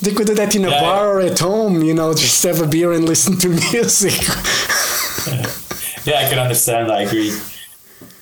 they 0.03 0.13
could 0.13 0.27
do 0.27 0.35
that 0.35 0.55
in 0.55 0.65
a 0.65 0.71
yeah, 0.71 0.81
bar 0.81 1.17
or 1.17 1.21
at 1.21 1.39
home. 1.39 1.83
You 1.83 1.95
know, 1.95 2.13
just 2.13 2.43
have 2.43 2.61
a 2.61 2.67
beer 2.67 2.93
and 2.93 3.05
listen 3.07 3.39
to 3.39 3.49
music. 3.73 4.21
yeah, 6.05 6.19
I 6.19 6.29
can 6.29 6.39
understand. 6.39 6.91
I 6.91 7.03
agree. 7.03 7.33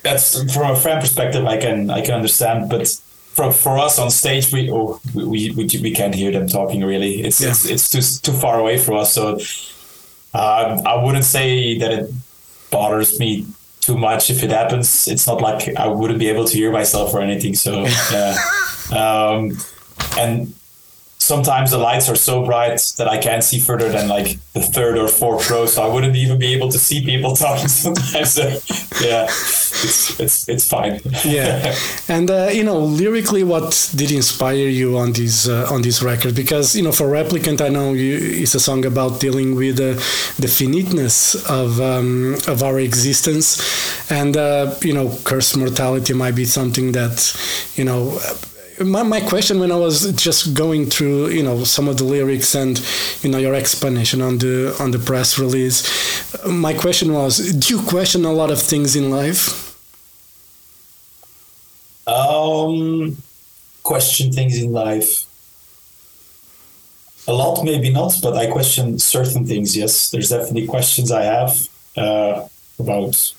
That's 0.02 0.52
from 0.52 0.70
a 0.70 0.76
fan 0.76 1.00
perspective. 1.00 1.44
I 1.46 1.56
can 1.56 1.90
I 1.90 2.02
can 2.02 2.14
understand, 2.14 2.68
but 2.68 2.86
for, 3.34 3.52
for 3.52 3.78
us 3.78 3.98
on 3.98 4.10
stage, 4.10 4.52
we 4.52 4.70
oh, 4.70 5.00
we, 5.14 5.50
we 5.50 5.68
we 5.80 5.90
can't 5.92 6.14
hear 6.14 6.30
them 6.32 6.46
talking. 6.46 6.84
Really, 6.84 7.22
it's 7.22 7.40
it's, 7.40 7.64
it's 7.64 7.88
too 7.88 8.02
too 8.32 8.36
far 8.38 8.58
away 8.58 8.78
for 8.78 8.94
us. 8.94 9.14
So 9.14 9.38
uh, 10.34 10.80
I 10.84 11.02
wouldn't 11.02 11.24
say 11.24 11.78
that 11.78 11.92
it 11.92 12.10
bothers 12.70 13.18
me 13.18 13.46
too 13.82 13.98
much 13.98 14.30
if 14.30 14.42
it 14.42 14.50
happens. 14.50 15.06
It's 15.08 15.26
not 15.26 15.42
like 15.42 15.76
I 15.76 15.88
wouldn't 15.88 16.18
be 16.18 16.28
able 16.28 16.46
to 16.46 16.56
hear 16.56 16.72
myself 16.72 17.12
or 17.12 17.20
anything. 17.20 17.54
So 17.54 17.84
yeah, 18.12 18.36
um, 18.90 19.58
and 20.16 20.54
sometimes 21.32 21.70
the 21.70 21.78
lights 21.78 22.08
are 22.10 22.20
so 22.30 22.44
bright 22.44 22.78
that 22.98 23.08
I 23.08 23.16
can't 23.26 23.42
see 23.42 23.58
further 23.58 23.88
than 23.96 24.06
like 24.16 24.28
the 24.52 24.60
third 24.60 24.94
or 24.98 25.08
fourth 25.08 25.50
row, 25.50 25.64
so 25.66 25.78
I 25.82 25.88
wouldn't 25.92 26.16
even 26.24 26.38
be 26.38 26.52
able 26.56 26.70
to 26.76 26.78
see 26.86 26.98
people 27.12 27.34
talking 27.46 27.68
sometimes. 27.68 28.30
So, 28.38 28.44
yeah, 29.08 29.24
it's 29.24 30.20
it's 30.24 30.36
it's 30.54 30.66
fine. 30.68 31.00
yeah, 31.24 31.74
and 32.14 32.30
uh, 32.30 32.50
you 32.58 32.64
know, 32.68 32.78
lyrically, 32.78 33.44
what 33.44 33.70
did 34.00 34.10
inspire 34.10 34.68
you 34.80 34.98
on 34.98 35.12
this 35.12 35.48
uh, 35.48 35.74
on 35.74 35.80
this 35.82 36.02
record? 36.02 36.34
Because 36.34 36.76
you 36.76 36.82
know, 36.82 36.92
for 36.92 37.06
Replicant, 37.18 37.60
I 37.60 37.70
know 37.76 37.94
you, 37.94 38.14
it's 38.42 38.54
a 38.54 38.60
song 38.60 38.84
about 38.84 39.20
dealing 39.20 39.54
with 39.54 39.80
uh, 39.80 39.94
the 40.44 40.50
finiteness 40.58 41.34
of 41.48 41.80
um, 41.80 42.36
of 42.46 42.62
our 42.62 42.78
existence, 42.78 43.46
and 44.10 44.36
uh, 44.36 44.74
you 44.82 44.92
know, 44.92 45.06
cursed 45.24 45.56
mortality 45.56 46.12
might 46.12 46.36
be 46.36 46.44
something 46.44 46.92
that 46.92 47.16
you 47.76 47.84
know 47.84 48.20
my, 48.80 49.02
my 49.02 49.20
question 49.20 49.60
when 49.60 49.72
I 49.72 49.76
was 49.76 50.12
just 50.12 50.54
going 50.54 50.86
through, 50.86 51.28
you 51.28 51.42
know, 51.42 51.64
some 51.64 51.88
of 51.88 51.98
the 51.98 52.04
lyrics 52.04 52.54
and, 52.54 52.80
you 53.22 53.30
know, 53.30 53.38
your 53.38 53.54
explanation 53.54 54.22
on 54.22 54.38
the 54.38 54.76
on 54.80 54.90
the 54.90 54.98
press 54.98 55.38
release, 55.38 55.82
my 56.46 56.74
question 56.74 57.12
was, 57.12 57.52
do 57.52 57.74
you 57.74 57.82
question 57.82 58.24
a 58.24 58.32
lot 58.32 58.50
of 58.50 58.60
things 58.60 58.96
in 58.96 59.10
life? 59.10 59.68
Um, 62.06 63.16
question 63.82 64.32
things 64.32 64.60
in 64.60 64.72
life. 64.72 65.24
A 67.28 67.32
lot, 67.32 67.62
maybe 67.64 67.90
not, 67.90 68.14
but 68.20 68.36
I 68.36 68.50
question 68.50 68.98
certain 68.98 69.46
things. 69.46 69.76
Yes, 69.76 70.10
there's 70.10 70.30
definitely 70.30 70.66
questions 70.66 71.12
I 71.12 71.22
have 71.22 71.68
uh, 71.96 72.48
about 72.78 73.32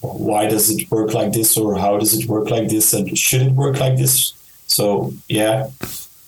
why 0.00 0.46
does 0.46 0.68
it 0.70 0.90
work 0.90 1.14
like 1.14 1.32
this, 1.32 1.56
or 1.56 1.78
how 1.78 1.98
does 1.98 2.12
it 2.12 2.28
work 2.28 2.50
like 2.50 2.68
this, 2.68 2.92
and 2.92 3.16
should 3.16 3.40
it 3.40 3.52
work 3.52 3.80
like 3.80 3.96
this? 3.96 4.34
So 4.66 5.12
yeah, 5.28 5.68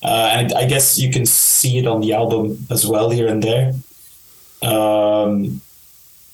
uh, 0.03 0.31
and 0.33 0.53
I 0.53 0.67
guess 0.67 0.99
you 0.99 1.11
can 1.11 1.27
see 1.27 1.79
it 1.79 1.87
on 1.87 2.01
the 2.01 2.13
album 2.13 2.67
as 2.71 2.87
well 2.87 3.11
here 3.11 3.29
and 3.29 3.43
there. 3.43 3.73
Um, 4.63 5.61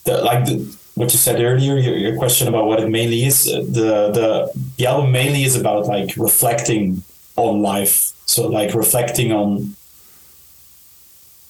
the, 0.05 0.23
like 0.23 0.47
the, 0.47 0.77
what 0.95 1.12
you 1.12 1.19
said 1.19 1.41
earlier, 1.41 1.79
your, 1.79 1.97
your 1.97 2.17
question 2.17 2.49
about 2.49 2.67
what 2.67 2.81
it 2.81 2.88
mainly 2.88 3.25
is. 3.25 3.49
Uh, 3.49 3.61
the 3.61 4.11
the 4.12 4.53
the 4.77 4.87
album 4.87 5.12
mainly 5.12 5.45
is 5.45 5.57
about 5.57 5.87
like 5.87 6.17
reflecting 6.17 7.03
on 7.37 7.62
life. 7.62 8.12
So 8.27 8.49
like 8.49 8.75
reflecting 8.75 9.33
on 9.33 9.77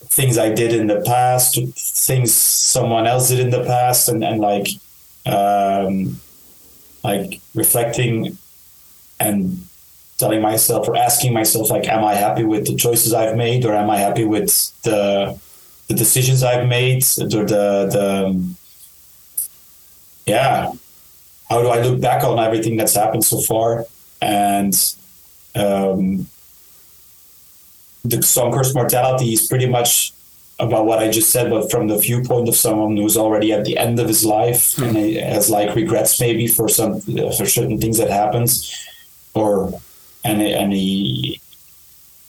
things 0.06 0.36
I 0.38 0.52
did 0.52 0.72
in 0.72 0.86
the 0.86 1.00
past, 1.00 1.58
things 1.74 2.32
someone 2.32 3.06
else 3.06 3.30
did 3.30 3.40
in 3.40 3.50
the 3.50 3.64
past, 3.64 4.08
and 4.08 4.22
and 4.22 4.40
like 4.40 4.68
um, 5.26 6.20
like 7.02 7.40
reflecting 7.54 8.36
and 9.18 9.66
telling 10.22 10.40
myself 10.40 10.88
or 10.88 10.96
asking 10.96 11.32
myself 11.32 11.68
like 11.74 11.86
am 11.88 12.04
i 12.04 12.14
happy 12.14 12.44
with 12.44 12.64
the 12.68 12.76
choices 12.76 13.12
i've 13.12 13.36
made 13.36 13.64
or 13.64 13.74
am 13.74 13.90
i 13.90 13.98
happy 14.06 14.24
with 14.34 14.52
the 14.82 15.36
the 15.88 15.94
decisions 15.94 16.44
i've 16.44 16.68
made 16.68 17.02
or 17.36 17.44
the 17.54 17.64
the 17.96 18.08
yeah 20.26 20.70
how 21.50 21.60
do 21.60 21.68
i 21.68 21.78
look 21.82 22.00
back 22.00 22.22
on 22.22 22.38
everything 22.38 22.76
that's 22.76 22.94
happened 22.94 23.24
so 23.24 23.40
far 23.40 23.84
and 24.20 24.74
um, 25.56 26.26
the 28.04 28.22
song 28.22 28.52
cursed 28.52 28.74
mortality 28.74 29.32
is 29.32 29.48
pretty 29.48 29.68
much 29.68 30.12
about 30.60 30.86
what 30.86 31.00
i 31.00 31.10
just 31.10 31.30
said 31.30 31.50
but 31.50 31.68
from 31.72 31.88
the 31.88 31.98
viewpoint 31.98 32.48
of 32.48 32.54
someone 32.54 32.96
who's 32.96 33.16
already 33.16 33.52
at 33.52 33.64
the 33.64 33.76
end 33.76 33.98
of 33.98 34.06
his 34.06 34.24
life 34.24 34.76
mm-hmm. 34.76 34.96
and 34.96 35.16
has 35.34 35.50
like 35.50 35.74
regrets 35.74 36.20
maybe 36.20 36.46
for 36.46 36.68
some 36.68 37.00
for 37.38 37.46
certain 37.58 37.78
things 37.80 37.98
that 37.98 38.10
happens 38.22 38.52
or 39.34 39.80
and 40.24 40.42
and 40.42 40.72
he 40.72 41.40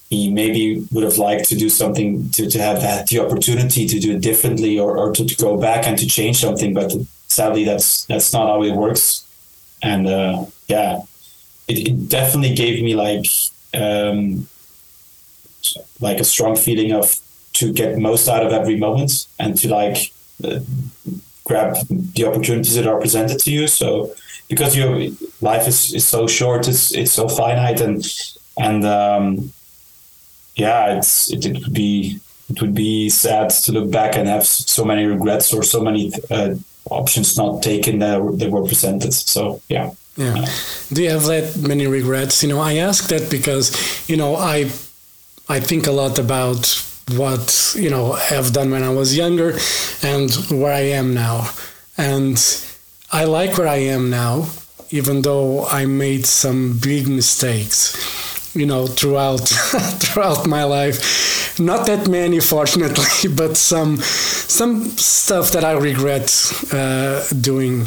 he 0.09 0.29
maybe 0.29 0.85
would 0.91 1.03
have 1.03 1.17
liked 1.17 1.49
to 1.49 1.55
do 1.55 1.69
something 1.69 2.29
to, 2.29 2.47
to 2.47 2.59
have 2.59 3.07
the 3.07 3.19
opportunity 3.19 3.87
to 3.87 3.99
do 3.99 4.15
it 4.15 4.21
differently 4.21 4.77
or, 4.77 4.95
or 4.95 5.11
to, 5.11 5.25
to 5.25 5.35
go 5.37 5.57
back 5.57 5.87
and 5.87 5.97
to 5.97 6.05
change 6.05 6.37
something 6.37 6.73
but 6.73 6.93
sadly 7.27 7.63
that's 7.63 8.05
that's 8.05 8.31
not 8.31 8.47
how 8.47 8.63
it 8.63 8.75
works. 8.75 9.25
And 9.81 10.07
uh, 10.07 10.45
yeah 10.67 11.01
it, 11.67 11.87
it, 11.87 12.09
definitely 12.09 12.55
gave 12.55 12.83
me 12.83 12.95
like 12.95 13.25
um, 13.73 14.47
like 15.99 16.19
a 16.19 16.23
strong 16.23 16.55
feeling 16.55 16.91
of 16.91 17.19
to 17.53 17.71
get 17.71 17.97
most 17.97 18.27
out 18.27 18.45
of 18.45 18.51
every 18.51 18.77
moment 18.77 19.27
and 19.39 19.57
to 19.57 19.69
like 19.69 20.11
uh, 20.43 20.59
grab 21.43 21.77
the 21.89 22.25
opportunities 22.25 22.75
that 22.75 22.87
are 22.87 22.99
presented 22.99 23.39
to 23.39 23.51
you. 23.51 23.67
So 23.67 24.13
because 24.49 24.75
your 24.75 25.09
life 25.41 25.67
is, 25.67 25.93
is 25.93 26.07
so 26.07 26.27
short, 26.27 26.67
it's 26.67 26.93
it's 26.93 27.13
so 27.13 27.27
finite, 27.27 27.81
and 27.81 28.05
and 28.57 28.85
um, 28.85 29.53
yeah, 30.55 30.97
it's 30.97 31.31
it, 31.31 31.45
it 31.45 31.53
would 31.53 31.73
be 31.73 32.19
it 32.49 32.61
would 32.61 32.75
be 32.75 33.09
sad 33.09 33.49
to 33.49 33.71
look 33.71 33.91
back 33.91 34.15
and 34.15 34.27
have 34.27 34.45
so 34.45 34.83
many 34.83 35.05
regrets 35.05 35.53
or 35.53 35.63
so 35.63 35.81
many 35.81 36.11
uh, 36.29 36.55
options 36.89 37.37
not 37.37 37.63
taken 37.63 37.99
that, 37.99 38.19
that 38.39 38.51
were 38.51 38.63
presented. 38.63 39.13
So 39.13 39.61
yeah. 39.69 39.91
Yeah. 40.15 40.45
Do 40.91 41.01
you 41.01 41.09
have 41.09 41.23
that 41.23 41.57
many 41.57 41.87
regrets? 41.87 42.43
You 42.43 42.49
know, 42.49 42.59
I 42.59 42.75
ask 42.75 43.07
that 43.09 43.31
because, 43.31 43.73
you 44.07 44.15
know, 44.15 44.35
I 44.35 44.69
I 45.49 45.59
think 45.59 45.87
a 45.87 45.91
lot 45.91 46.19
about 46.19 46.67
what, 47.15 47.73
you 47.75 47.89
know, 47.89 48.13
I've 48.13 48.53
done 48.53 48.69
when 48.69 48.83
I 48.83 48.89
was 48.89 49.17
younger 49.17 49.57
and 50.03 50.31
where 50.51 50.71
I 50.71 50.91
am 50.91 51.13
now. 51.15 51.49
And 51.97 52.37
I 53.13 53.25
like 53.25 53.59
where 53.59 53.67
I 53.67 53.77
am 53.77 54.09
now, 54.09 54.47
even 54.89 55.21
though 55.21 55.67
I 55.67 55.85
made 55.85 56.25
some 56.25 56.79
big 56.81 57.07
mistakes, 57.07 57.95
you 58.55 58.65
know, 58.65 58.87
throughout 58.87 59.37
throughout 60.01 60.47
my 60.47 60.63
life. 60.63 61.59
Not 61.59 61.85
that 61.85 62.07
many, 62.07 62.39
fortunately, 62.39 63.29
but 63.35 63.55
some 63.55 63.97
some 63.97 64.85
stuff 64.97 65.51
that 65.51 65.63
I 65.63 65.73
regret 65.73 66.27
uh, 66.73 67.23
doing. 67.39 67.85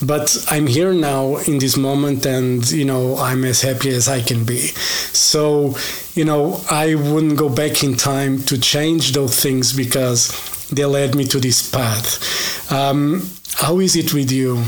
But 0.00 0.46
I'm 0.48 0.68
here 0.68 0.94
now 0.94 1.38
in 1.38 1.58
this 1.58 1.76
moment, 1.76 2.24
and 2.24 2.70
you 2.70 2.84
know, 2.84 3.16
I'm 3.16 3.44
as 3.44 3.62
happy 3.62 3.90
as 3.90 4.06
I 4.06 4.20
can 4.20 4.44
be. 4.44 4.58
So, 5.12 5.76
you 6.14 6.24
know, 6.24 6.60
I 6.70 6.94
wouldn't 6.94 7.36
go 7.36 7.48
back 7.48 7.82
in 7.82 7.96
time 7.96 8.44
to 8.44 8.56
change 8.60 9.10
those 9.10 9.40
things 9.40 9.72
because 9.72 10.30
they 10.70 10.84
led 10.84 11.16
me 11.16 11.24
to 11.24 11.40
this 11.40 11.68
path. 11.68 12.70
Um, 12.70 13.28
how 13.54 13.80
is 13.80 13.96
it 13.96 14.14
with 14.14 14.30
you? 14.30 14.64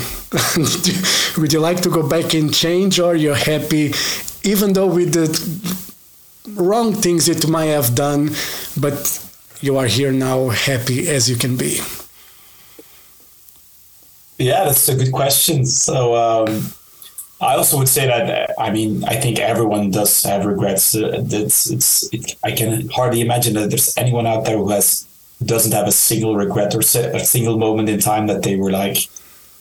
Would 1.41 1.53
you 1.53 1.61
like 1.61 1.81
to 1.83 1.91
go 1.91 2.09
back 2.09 2.35
and 2.35 2.53
change, 2.53 3.01
or 3.01 3.15
you're 3.15 3.35
happy, 3.35 3.93
even 4.43 4.73
though 4.73 4.87
with 4.87 5.13
the 5.13 5.29
wrong 6.61 6.95
things 6.95 7.29
you 7.29 7.51
might 7.51 7.67
have 7.67 7.95
done, 7.95 8.31
but 8.81 9.27
you 9.61 9.77
are 9.77 9.87
here 9.87 10.13
now, 10.13 10.49
happy 10.49 11.09
as 11.09 11.29
you 11.29 11.37
can 11.37 11.57
be? 11.57 11.81
Yeah, 14.39 14.65
that's 14.65 14.89
a 14.89 14.97
good 14.97 15.13
question. 15.13 15.67
So, 15.67 16.15
um, 16.15 16.73
I 17.41 17.57
also 17.57 17.79
would 17.79 17.89
say 17.89 18.07
that 18.07 18.55
I 18.59 18.71
mean 18.71 19.03
I 19.05 19.17
think 19.17 19.39
everyone 19.39 19.91
does 19.91 20.23
have 20.25 20.45
regrets. 20.45 20.95
Uh, 20.95 21.25
it's 21.31 21.71
it's 21.71 22.13
it, 22.13 22.37
I 22.45 22.53
can 22.53 22.89
hardly 22.91 23.23
imagine 23.23 23.55
that 23.55 23.71
there's 23.71 23.97
anyone 23.97 24.27
out 24.27 24.45
there 24.45 24.59
who 24.59 24.69
has 24.71 25.07
doesn't 25.45 25.73
have 25.73 25.87
a 25.87 25.93
single 25.93 26.37
regret 26.37 26.75
or 26.75 26.81
a 26.81 27.25
single 27.25 27.59
moment 27.59 27.89
in 27.89 27.99
time 27.99 28.27
that 28.27 28.43
they 28.43 28.57
were 28.57 28.71
like, 28.71 29.09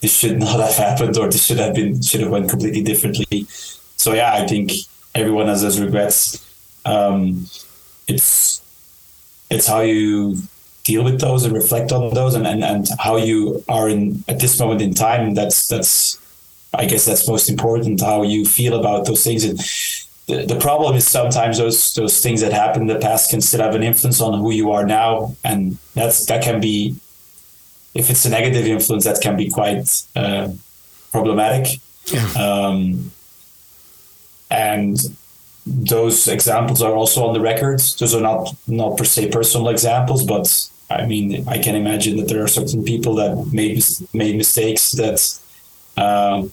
this 0.01 0.17
should 0.17 0.39
not 0.39 0.59
have 0.59 0.75
happened 0.75 1.17
or 1.17 1.27
this 1.27 1.45
should 1.45 1.59
have 1.59 1.75
been 1.75 2.01
should 2.01 2.21
have 2.21 2.31
went 2.31 2.49
completely 2.49 2.81
differently. 2.81 3.45
So 3.97 4.13
yeah, 4.13 4.33
I 4.33 4.47
think 4.47 4.71
everyone 5.15 5.47
has 5.47 5.61
those 5.61 5.79
regrets. 5.79 6.45
Um, 6.85 7.45
it's 8.07 8.61
it's 9.49 9.67
how 9.67 9.81
you 9.81 10.37
deal 10.83 11.03
with 11.03 11.19
those 11.19 11.45
and 11.45 11.53
reflect 11.53 11.91
on 11.91 12.13
those 12.13 12.33
and, 12.33 12.47
and, 12.47 12.63
and 12.63 12.87
how 12.99 13.17
you 13.17 13.63
are 13.67 13.89
in 13.89 14.23
at 14.27 14.39
this 14.39 14.59
moment 14.59 14.81
in 14.81 14.93
time. 14.93 15.33
That's 15.33 15.67
that's 15.67 16.19
I 16.73 16.85
guess 16.85 17.05
that's 17.05 17.27
most 17.27 17.49
important. 17.49 18.01
How 18.01 18.23
you 18.23 18.45
feel 18.45 18.79
about 18.79 19.05
those 19.05 19.23
things 19.23 19.43
and 19.43 19.59
the, 20.29 20.45
the 20.45 20.59
problem 20.59 20.95
is 20.95 21.07
sometimes 21.07 21.57
those 21.57 21.93
those 21.95 22.21
things 22.21 22.41
that 22.41 22.53
happened 22.53 22.89
in 22.89 22.95
the 22.95 23.01
past 23.01 23.31
can 23.31 23.41
still 23.41 23.61
have 23.61 23.75
an 23.75 23.83
influence 23.83 24.21
on 24.21 24.39
who 24.39 24.51
you 24.51 24.71
are 24.71 24.85
now, 24.85 25.35
and 25.43 25.77
that's 25.95 26.25
that 26.27 26.43
can 26.43 26.61
be, 26.61 26.95
if 27.95 28.09
it's 28.09 28.25
a 28.25 28.29
negative 28.29 28.65
influence, 28.65 29.05
that 29.05 29.19
can 29.21 29.35
be 29.35 29.49
quite 29.49 30.03
uh, 30.15 30.49
problematic. 31.11 31.79
Yeah. 32.05 32.27
Um, 32.37 33.11
and 34.51 34.97
those 35.65 36.27
examples 36.27 36.81
are 36.81 36.93
also 36.93 37.25
on 37.25 37.33
the 37.33 37.41
records. 37.41 37.95
Those 37.95 38.13
are 38.13 38.21
not 38.21 38.55
not 38.67 38.97
per 38.97 39.05
se 39.05 39.31
personal 39.31 39.69
examples, 39.69 40.23
but 40.23 40.69
I 40.91 41.05
mean, 41.07 41.47
I 41.47 41.57
can 41.57 41.75
imagine 41.75 42.17
that 42.17 42.27
there 42.27 42.43
are 42.43 42.47
certain 42.47 42.83
people 42.83 43.15
that 43.15 43.47
made 43.51 43.83
made 44.13 44.37
mistakes 44.37 44.91
that 44.91 45.19
um, 45.97 46.51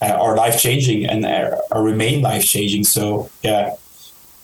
uh, 0.00 0.06
are 0.06 0.36
life 0.36 0.60
changing 0.60 1.06
and 1.06 1.24
are, 1.24 1.58
are 1.70 1.82
remain 1.82 2.22
life 2.22 2.44
changing. 2.44 2.84
So 2.84 3.30
yeah. 3.42 3.74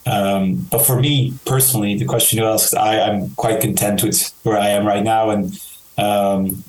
Um, 0.07 0.67
but 0.71 0.85
for 0.85 1.01
me 1.01 1.33
personally, 1.47 1.97
the 1.97 2.05
question 2.05 2.39
you 2.39 2.45
asked, 2.45 2.77
I, 2.77 3.01
I'm 3.01 3.31
quite 3.37 3.63
content 3.63 4.03
with 4.03 4.35
where 4.43 4.59
I 4.59 4.69
am 4.69 4.87
right 4.87 5.03
now, 5.03 5.31
and 5.31 5.59
um, 5.97 6.63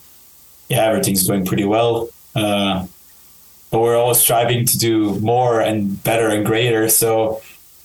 yeah, 0.69 0.85
everything's 0.85 1.27
going 1.27 1.45
pretty 1.45 1.65
well. 1.65 2.09
Uh, 2.33 2.85
but 3.71 3.79
we're 3.79 3.97
always 3.97 4.19
striving 4.19 4.65
to 4.65 4.77
do 4.77 5.19
more 5.19 5.59
and 5.59 6.01
better 6.03 6.29
and 6.29 6.45
greater. 6.45 6.87
So 6.87 7.41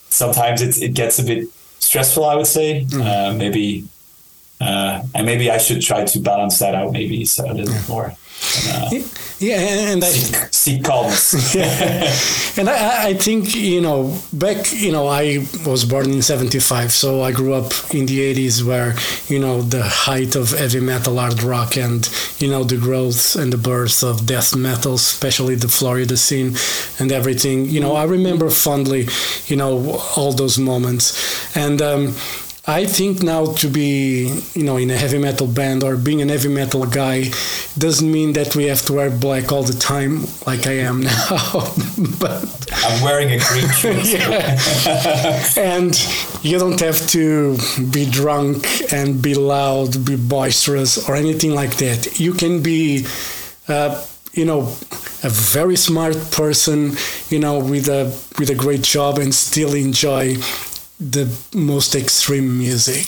sometimes 0.08 0.62
it, 0.62 0.80
it 0.80 0.94
gets 0.94 1.18
a 1.18 1.24
bit 1.24 1.48
stressful, 1.80 2.24
I 2.24 2.36
would 2.36 2.46
say. 2.46 2.84
Mm. 2.84 3.04
Uh, 3.04 3.34
maybe 3.34 3.88
uh, 4.60 5.02
and 5.14 5.26
maybe 5.26 5.50
I 5.50 5.58
should 5.58 5.82
try 5.82 6.04
to 6.04 6.20
balance 6.20 6.58
that 6.58 6.74
out 6.74 6.92
maybe 6.92 7.24
so 7.24 7.50
a 7.50 7.52
little 7.52 7.74
more. 7.88 8.12
And, 8.66 9.02
uh, 9.02 9.08
Yeah, 9.40 9.56
and 9.92 10.04
I, 10.04 10.08
seek, 10.08 10.52
seek 10.52 10.84
calmness. 10.84 11.56
and 12.58 12.68
I, 12.68 13.08
I 13.08 13.14
think 13.14 13.54
you 13.54 13.80
know 13.80 14.14
back 14.34 14.70
you 14.70 14.92
know 14.92 15.08
I 15.08 15.46
was 15.66 15.86
born 15.86 16.10
in 16.10 16.20
'75, 16.20 16.92
so 16.92 17.22
I 17.22 17.32
grew 17.32 17.54
up 17.54 17.72
in 17.94 18.04
the 18.04 18.34
'80s 18.34 18.62
where 18.62 18.96
you 19.28 19.38
know 19.38 19.62
the 19.62 19.82
height 19.82 20.36
of 20.36 20.50
heavy 20.50 20.80
metal, 20.80 21.16
hard 21.16 21.42
rock, 21.42 21.78
and 21.78 22.06
you 22.38 22.50
know 22.50 22.64
the 22.64 22.76
growth 22.76 23.34
and 23.34 23.50
the 23.50 23.56
birth 23.56 24.04
of 24.04 24.26
death 24.26 24.54
metal, 24.54 24.94
especially 24.96 25.54
the 25.54 25.68
Florida 25.68 26.18
scene 26.18 26.54
and 26.98 27.10
everything. 27.10 27.64
You 27.64 27.80
know, 27.80 27.94
I 27.96 28.04
remember 28.04 28.50
fondly, 28.50 29.08
you 29.46 29.56
know, 29.56 30.02
all 30.16 30.34
those 30.34 30.58
moments, 30.58 31.56
and. 31.56 31.80
Um, 31.80 32.14
I 32.70 32.86
think 32.86 33.20
now 33.20 33.46
to 33.54 33.68
be, 33.68 34.32
you 34.54 34.62
know, 34.62 34.76
in 34.76 34.90
a 34.92 34.96
heavy 34.96 35.18
metal 35.18 35.48
band 35.48 35.82
or 35.82 35.96
being 35.96 36.22
a 36.22 36.26
heavy 36.26 36.48
metal 36.48 36.86
guy 36.86 37.24
doesn't 37.76 38.10
mean 38.10 38.32
that 38.34 38.54
we 38.54 38.66
have 38.66 38.82
to 38.82 38.92
wear 38.92 39.10
black 39.10 39.50
all 39.50 39.64
the 39.64 39.72
time 39.72 40.24
like 40.46 40.68
I 40.68 40.74
am 40.90 41.00
now. 41.10 41.66
but 42.20 42.46
I'm 42.84 43.02
wearing 43.02 43.30
a 43.32 43.40
green 43.48 43.68
shirt. 43.80 44.04
yeah. 44.04 45.44
and 45.56 45.92
you 46.42 46.60
don't 46.60 46.78
have 46.78 47.04
to 47.08 47.58
be 47.90 48.08
drunk 48.08 48.92
and 48.92 49.20
be 49.20 49.34
loud, 49.34 50.04
be 50.04 50.14
boisterous 50.14 51.08
or 51.08 51.16
anything 51.16 51.52
like 51.52 51.74
that. 51.78 52.20
You 52.20 52.34
can 52.34 52.62
be 52.62 53.04
uh, 53.66 54.00
you 54.32 54.44
know 54.44 54.60
a 55.24 55.28
very 55.28 55.76
smart 55.76 56.16
person 56.30 56.92
you 57.30 57.38
know 57.38 57.58
with 57.58 57.88
a 57.88 58.04
with 58.38 58.48
a 58.48 58.54
great 58.54 58.82
job 58.82 59.18
and 59.18 59.34
still 59.34 59.74
enjoy 59.74 60.36
the 61.00 61.26
most 61.54 61.94
extreme 61.94 62.58
music. 62.58 63.06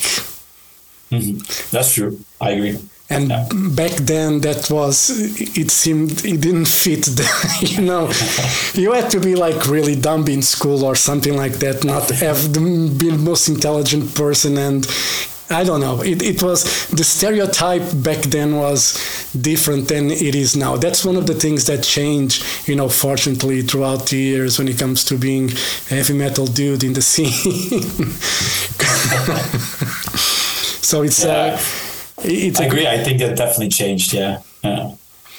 hmm 1.10 1.38
That's 1.70 1.92
true. 1.94 2.18
I 2.40 2.50
agree. 2.56 2.78
And 3.10 3.28
Yeah. 3.28 3.46
back 3.74 3.92
then, 4.06 4.40
that 4.40 4.70
was 4.70 5.10
it 5.10 5.70
seemed 5.70 6.10
it 6.24 6.40
didn't 6.40 6.68
fit. 6.68 7.02
The, 7.18 7.26
you 7.74 7.82
know, 7.82 8.10
you 8.82 8.92
had 8.92 9.10
to 9.10 9.20
be 9.20 9.34
like 9.34 9.66
really 9.66 9.94
dumb 9.96 10.26
in 10.28 10.42
school 10.42 10.84
or 10.84 10.94
something 10.96 11.36
like 11.36 11.58
that, 11.58 11.84
not 11.84 12.08
have 12.10 12.52
the, 12.54 12.60
be 13.00 13.10
the 13.10 13.18
most 13.18 13.48
intelligent 13.48 14.14
person 14.14 14.56
and. 14.58 14.86
I 15.50 15.64
don't 15.64 15.80
know. 15.80 16.00
It, 16.02 16.22
it 16.22 16.42
was 16.42 16.86
the 16.90 17.04
stereotype 17.04 17.82
back 18.02 18.18
then 18.22 18.56
was 18.56 18.94
different 19.38 19.88
than 19.88 20.10
it 20.10 20.34
is 20.34 20.56
now. 20.56 20.76
That's 20.76 21.04
one 21.04 21.16
of 21.16 21.26
the 21.26 21.34
things 21.34 21.66
that 21.66 21.82
changed, 21.82 22.42
you 22.66 22.74
know, 22.74 22.88
fortunately 22.88 23.60
throughout 23.62 24.06
the 24.06 24.16
years 24.16 24.58
when 24.58 24.66
it 24.68 24.78
comes 24.78 25.04
to 25.06 25.18
being 25.18 25.50
a 25.50 25.94
heavy 25.96 26.14
metal 26.14 26.46
dude 26.46 26.84
in 26.84 26.94
the 26.94 27.02
scene. 27.12 27.30
so 30.82 31.02
it's 31.02 31.24
Yeah. 31.24 31.30
uh, 31.32 31.60
it's 32.24 32.60
I 32.60 32.64
a 32.64 32.66
agree. 32.68 32.86
I 32.86 32.98
think 33.02 33.18
that 33.20 33.36
definitely 33.36 33.68
changed. 33.68 34.12
Yeah. 34.12 34.40
Yeah. 34.64 34.92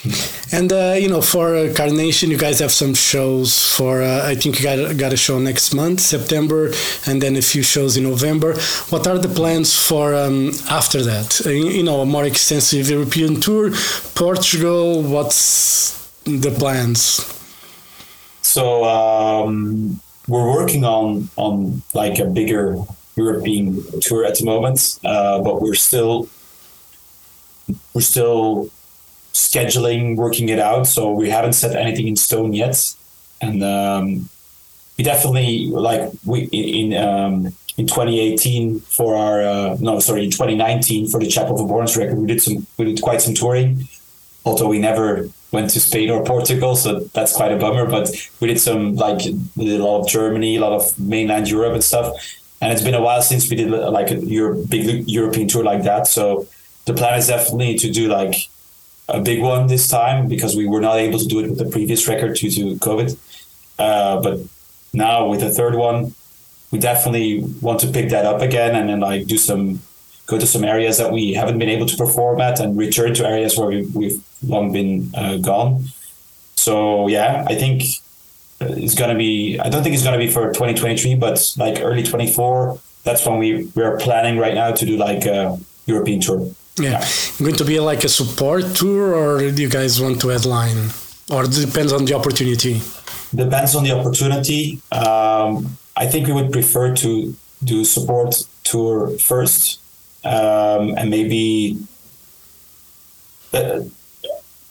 And 0.51 0.71
uh, 0.71 0.95
you 0.99 1.09
know, 1.09 1.21
for 1.21 1.55
uh, 1.55 1.73
Carnation, 1.73 2.29
you 2.29 2.37
guys 2.37 2.59
have 2.59 2.71
some 2.71 2.93
shows. 2.93 3.75
For 3.75 4.03
uh, 4.03 4.29
I 4.29 4.35
think 4.35 4.59
you 4.59 4.63
got 4.63 4.97
got 4.97 5.13
a 5.13 5.17
show 5.17 5.39
next 5.39 5.73
month, 5.73 5.99
September, 5.99 6.71
and 7.07 7.21
then 7.21 7.35
a 7.35 7.41
few 7.41 7.63
shows 7.63 7.97
in 7.97 8.03
November. 8.03 8.53
What 8.89 9.07
are 9.07 9.17
the 9.17 9.29
plans 9.29 9.73
for 9.73 10.13
um, 10.13 10.51
after 10.69 11.01
that? 11.01 11.41
Uh, 11.45 11.49
you 11.49 11.81
know, 11.81 12.01
a 12.01 12.05
more 12.05 12.25
extensive 12.25 12.87
European 12.87 13.41
tour, 13.41 13.71
Portugal. 14.13 15.01
What's 15.01 16.07
the 16.25 16.51
plans? 16.51 17.25
So 18.43 18.83
um, 18.83 19.99
we're 20.27 20.51
working 20.53 20.83
on 20.83 21.29
on 21.35 21.81
like 21.95 22.19
a 22.19 22.25
bigger 22.25 22.77
European 23.15 23.83
tour 24.01 24.23
at 24.23 24.37
the 24.37 24.45
moment, 24.45 24.99
uh, 25.03 25.41
but 25.41 25.61
we're 25.63 25.81
still 25.89 26.29
we're 27.93 28.01
still 28.01 28.69
scheduling, 29.33 30.15
working 30.15 30.49
it 30.49 30.59
out. 30.59 30.87
So 30.87 31.11
we 31.11 31.29
haven't 31.29 31.53
set 31.53 31.75
anything 31.75 32.07
in 32.07 32.15
stone 32.15 32.53
yet, 32.53 32.95
and 33.41 33.63
um, 33.63 34.29
we 34.97 35.03
definitely 35.03 35.67
like 35.67 36.11
we 36.25 36.43
in 36.51 36.93
um, 36.95 37.47
in 37.77 37.87
2018 37.87 38.79
for 38.79 39.15
our 39.15 39.41
uh, 39.41 39.77
no 39.79 39.99
sorry 39.99 40.23
in 40.23 40.31
2019 40.31 41.09
for 41.09 41.19
the 41.19 41.27
Chapel 41.27 41.55
of 41.55 41.61
Abhorrence 41.61 41.97
record 41.97 42.17
we 42.19 42.27
did 42.27 42.41
some 42.41 42.67
we 42.77 42.85
did 42.85 43.01
quite 43.01 43.21
some 43.21 43.33
touring 43.33 43.87
although 44.45 44.67
we 44.67 44.79
never 44.79 45.29
went 45.51 45.69
to 45.71 45.79
Spain 45.79 46.09
or 46.09 46.23
Portugal, 46.23 46.75
so 46.75 47.01
that's 47.13 47.33
quite 47.33 47.51
a 47.51 47.57
bummer. 47.57 47.85
But 47.85 48.09
we 48.39 48.47
did 48.47 48.59
some 48.59 48.95
like 48.95 49.21
we 49.55 49.65
did 49.65 49.79
a 49.79 49.83
lot 49.83 50.01
of 50.01 50.07
Germany, 50.07 50.57
a 50.57 50.61
lot 50.61 50.73
of 50.73 50.99
mainland 50.99 51.49
Europe 51.49 51.73
and 51.73 51.83
stuff. 51.83 52.13
And 52.61 52.71
it's 52.71 52.81
been 52.81 52.95
a 52.95 53.01
while 53.01 53.21
since 53.21 53.49
we 53.49 53.57
did 53.57 53.69
like 53.69 54.09
a 54.11 54.15
Euro- 54.15 54.65
big 54.65 55.07
European 55.07 55.47
tour 55.47 55.63
like 55.63 55.83
that. 55.83 56.07
So 56.07 56.47
the 56.85 56.93
plan 56.93 57.17
is 57.19 57.27
definitely 57.27 57.75
to 57.75 57.91
do 57.91 58.07
like 58.07 58.35
a 59.09 59.19
big 59.19 59.41
one 59.41 59.67
this 59.67 59.87
time 59.87 60.27
because 60.27 60.55
we 60.55 60.67
were 60.67 60.81
not 60.81 60.97
able 60.97 61.19
to 61.19 61.25
do 61.25 61.39
it 61.39 61.49
with 61.49 61.57
the 61.57 61.69
previous 61.69 62.07
record 62.07 62.35
due 62.35 62.49
to 62.51 62.75
COVID. 62.75 63.17
Uh, 63.77 64.21
but 64.21 64.39
now 64.93 65.27
with 65.27 65.41
the 65.41 65.49
third 65.49 65.75
one, 65.75 66.13
we 66.71 66.79
definitely 66.79 67.43
want 67.61 67.79
to 67.81 67.87
pick 67.87 68.09
that 68.09 68.25
up 68.25 68.41
again 68.41 68.75
and 68.75 68.89
then 68.89 68.99
like 68.99 69.27
do 69.27 69.37
some 69.37 69.79
go 70.25 70.39
to 70.39 70.47
some 70.47 70.63
areas 70.63 70.97
that 70.97 71.11
we 71.11 71.33
haven't 71.33 71.59
been 71.59 71.69
able 71.69 71.85
to 71.85 71.97
perform 71.97 72.39
at 72.39 72.59
and 72.59 72.77
return 72.77 73.13
to 73.13 73.27
areas 73.27 73.57
where 73.57 73.67
we, 73.67 73.85
we've 73.87 74.23
long 74.41 74.71
been 74.71 75.11
uh, 75.15 75.37
gone. 75.37 75.83
So 76.55 77.07
yeah, 77.07 77.45
I 77.47 77.55
think 77.55 77.83
it's 78.61 78.95
gonna 78.95 79.17
be. 79.17 79.59
I 79.59 79.69
don't 79.69 79.83
think 79.83 79.95
it's 79.95 80.03
gonna 80.03 80.17
be 80.17 80.29
for 80.29 80.47
2023, 80.47 81.15
but 81.15 81.53
like 81.57 81.81
early 81.81 82.03
24. 82.03 82.79
That's 83.03 83.25
when 83.25 83.37
we 83.37 83.69
we 83.75 83.83
are 83.83 83.97
planning 83.97 84.37
right 84.37 84.53
now 84.53 84.71
to 84.71 84.85
do 84.85 84.95
like 84.95 85.25
a 85.25 85.59
European 85.85 86.21
tour. 86.21 86.49
Yeah, 86.77 87.05
going 87.39 87.55
to 87.55 87.65
be 87.65 87.79
like 87.79 88.03
a 88.03 88.09
support 88.09 88.75
tour, 88.75 89.13
or 89.13 89.51
do 89.51 89.61
you 89.61 89.69
guys 89.69 90.01
want 90.01 90.19
to 90.21 90.29
headline, 90.29 90.89
or 91.29 91.43
it 91.43 91.51
depends 91.51 91.93
on 91.93 92.05
the 92.05 92.15
opportunity? 92.15 92.81
Depends 93.33 93.75
on 93.75 93.83
the 93.83 93.91
opportunity. 93.91 94.81
Um, 94.91 95.77
I 95.95 96.07
think 96.07 96.27
we 96.27 96.33
would 96.33 96.51
prefer 96.51 96.95
to 96.95 97.35
do 97.63 97.85
support 97.85 98.43
tour 98.63 99.09
first, 99.19 99.79
um, 100.23 100.97
and 100.97 101.09
maybe. 101.09 101.77
Uh, 103.53 103.81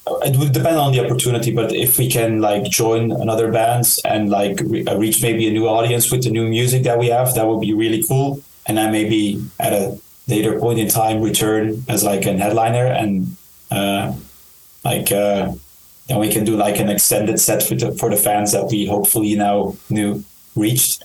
it 0.05 0.37
would 0.37 0.51
depend 0.51 0.77
on 0.77 0.91
the 0.91 0.99
opportunity, 0.99 1.51
but 1.53 1.73
if 1.73 1.97
we 1.97 2.09
can 2.09 2.41
like 2.41 2.65
join 2.65 3.11
another 3.11 3.49
bands 3.51 3.99
and 4.03 4.29
like 4.29 4.59
re- 4.65 4.85
uh, 4.85 4.97
reach 4.97 5.21
maybe 5.21 5.47
a 5.47 5.51
new 5.51 5.67
audience 5.67 6.11
with 6.11 6.23
the 6.23 6.29
new 6.29 6.47
music 6.47 6.83
that 6.83 6.99
we 6.99 7.07
have, 7.07 7.33
that 7.35 7.47
would 7.47 7.61
be 7.61 7.73
really 7.73 8.03
cool. 8.03 8.41
And 8.65 8.77
then 8.77 8.91
maybe 8.91 9.41
at 9.59 9.71
a 9.71 9.97
later 10.27 10.59
point 10.59 10.79
in 10.79 10.87
time 10.87 11.21
return 11.21 11.83
as 11.89 12.03
like 12.03 12.25
an 12.25 12.39
headliner 12.39 12.85
and 12.85 13.35
uh, 13.71 14.13
like 14.83 15.11
uh, 15.11 15.51
then 16.07 16.19
we 16.19 16.29
can 16.29 16.43
do 16.43 16.55
like 16.55 16.79
an 16.79 16.89
extended 16.89 17.39
set 17.39 17.63
for 17.63 17.75
the 17.75 17.91
for 17.93 18.09
the 18.09 18.17
fans 18.17 18.51
that 18.51 18.67
we 18.69 18.85
hopefully 18.85 19.35
now 19.35 19.75
knew 19.89 20.23
reached. 20.55 21.03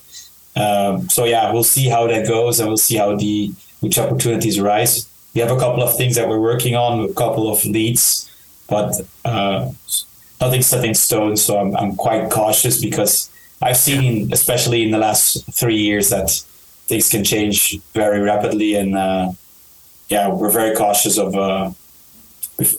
Um, 0.57 1.09
so 1.09 1.24
yeah, 1.24 1.52
we'll 1.52 1.62
see 1.62 1.87
how 1.87 2.07
that 2.09 2.26
goes, 2.26 2.59
and 2.59 2.68
we'll 2.68 2.76
see 2.76 2.96
how 2.96 3.16
the 3.16 3.52
which 3.81 3.98
opportunities 3.98 4.59
arise. 4.59 5.09
We 5.35 5.40
have 5.40 5.50
a 5.50 5.59
couple 5.59 5.83
of 5.83 5.96
things 5.96 6.16
that 6.16 6.28
we're 6.28 6.40
working 6.40 6.74
on, 6.74 7.09
a 7.09 7.12
couple 7.12 7.50
of 7.50 7.64
leads, 7.64 8.28
but 8.68 9.00
uh, 9.24 9.70
nothing 10.40 10.62
set 10.62 10.85
in 10.85 10.94
stone. 10.94 11.37
So 11.37 11.59
I'm 11.59 11.76
I'm 11.76 11.94
quite 11.94 12.31
cautious 12.31 12.81
because 12.81 13.31
I've 13.62 13.76
seen, 13.76 14.33
especially 14.33 14.83
in 14.83 14.90
the 14.90 14.98
last 14.98 15.44
three 15.52 15.76
years, 15.76 16.11
that 16.11 16.42
things 16.88 17.09
can 17.09 17.22
change 17.22 17.79
very 17.92 18.20
rapidly, 18.20 18.74
and 18.74 18.96
uh, 18.96 19.33
yeah, 20.09 20.29
we're 20.29 20.51
very 20.51 20.74
cautious 20.74 21.18
of. 21.18 21.35
Uh, 21.35 21.70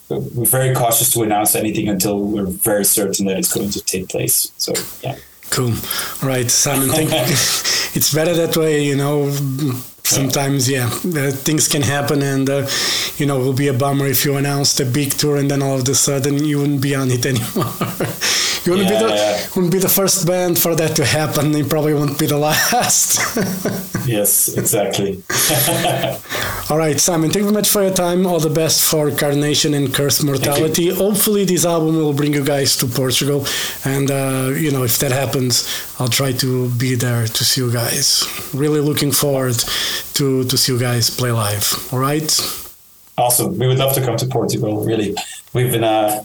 we're 0.10 0.45
very 0.45 0.76
cautious 0.76 1.13
to 1.13 1.22
announce 1.22 1.56
anything 1.56 1.88
until 1.88 2.19
we're 2.19 2.45
very 2.45 2.84
certain 2.84 3.26
that 3.28 3.38
it's 3.38 3.54
going 3.54 3.69
to 3.69 3.82
take 3.82 4.10
place. 4.10 4.52
So 4.58 4.74
yeah. 5.02 5.15
Cool. 5.52 5.74
All 6.22 6.28
right, 6.28 6.50
Simon. 6.52 6.89
Thank 6.89 7.10
it's 7.95 8.13
better 8.13 8.34
that 8.34 8.58
way, 8.58 8.84
you 8.84 8.95
know. 8.95 9.32
Sometimes, 10.04 10.68
yeah, 10.68 10.88
uh, 10.88 11.32
things 11.32 11.68
can 11.68 11.84
happen, 11.84 12.24
and 12.24 12.49
uh, 12.49 12.68
you 13.18 13.26
know, 13.26 13.39
it 13.39 13.43
will 13.43 13.53
be 13.53 13.68
a 13.68 13.74
bummer 13.74 14.07
if 14.07 14.26
you 14.26 14.36
announced 14.38 14.80
a 14.80 14.86
big 14.86 15.12
tour 15.12 15.38
and 15.38 15.51
then 15.51 15.62
all 15.62 15.80
of 15.80 15.88
a 15.88 15.93
sudden 15.93 16.43
you 16.43 16.57
wouldn't 16.60 16.82
be 16.82 16.95
on 16.95 17.12
it 17.12 17.26
anymore. 17.32 17.72
You 18.66 18.72
wouldn't 18.74 18.89
Yeah, 18.89 18.99
be 18.99 19.05
the 19.07 19.16
yeah. 19.16 19.47
wouldn't 19.55 19.72
be 19.74 19.80
the 19.80 19.89
first 19.89 20.26
band 20.28 20.57
for 20.60 20.76
that 20.76 20.95
to 20.97 21.05
happen. 21.05 21.53
You 21.53 21.66
probably 21.66 21.93
won't 21.93 22.18
be 22.20 22.26
the 22.28 22.38
last. 22.38 23.20
Yes, 24.05 24.47
exactly. 24.57 25.22
All 26.72 26.78
right, 26.78 26.99
Simon, 26.99 27.30
thank 27.30 27.43
you 27.43 27.51
very 27.51 27.53
much 27.53 27.70
for 27.70 27.84
your 27.84 27.93
time. 27.93 28.26
All 28.26 28.39
the 28.39 28.49
best 28.49 28.84
for 28.89 29.12
Carnation 29.12 29.74
and 29.76 29.93
Cursed 29.93 30.24
Mortality. 30.24 30.89
Hopefully, 30.89 31.45
this 31.45 31.64
album 31.66 31.95
will 31.95 32.14
bring 32.14 32.34
you 32.34 32.43
guys 32.43 32.76
to 32.78 32.88
Portugal. 32.88 33.45
And, 33.86 34.10
uh, 34.10 34.51
you 34.55 34.72
know, 34.72 34.84
if 34.84 34.97
that 34.99 35.12
happens, 35.12 35.64
I'll 35.99 36.07
try 36.07 36.32
to 36.34 36.70
be 36.72 36.95
there 36.95 37.28
to 37.28 37.43
see 37.43 37.62
you 37.62 37.72
guys. 37.72 38.24
Really 38.53 38.80
looking 38.82 39.12
forward 39.12 39.57
to, 40.16 40.43
to 40.45 40.57
see 40.57 40.74
you 40.74 40.80
guys 40.80 41.10
play 41.12 41.32
live. 41.32 41.68
All 41.93 41.99
right? 41.99 42.30
awesome. 43.18 43.57
We 43.60 43.68
would 43.68 43.78
love 43.78 43.93
to 43.95 44.01
come 44.01 44.18
to 44.18 44.26
Portugal. 44.28 44.84
Really, 44.86 45.14
we've 45.53 45.72
been 45.72 45.84
uh, 45.84 46.24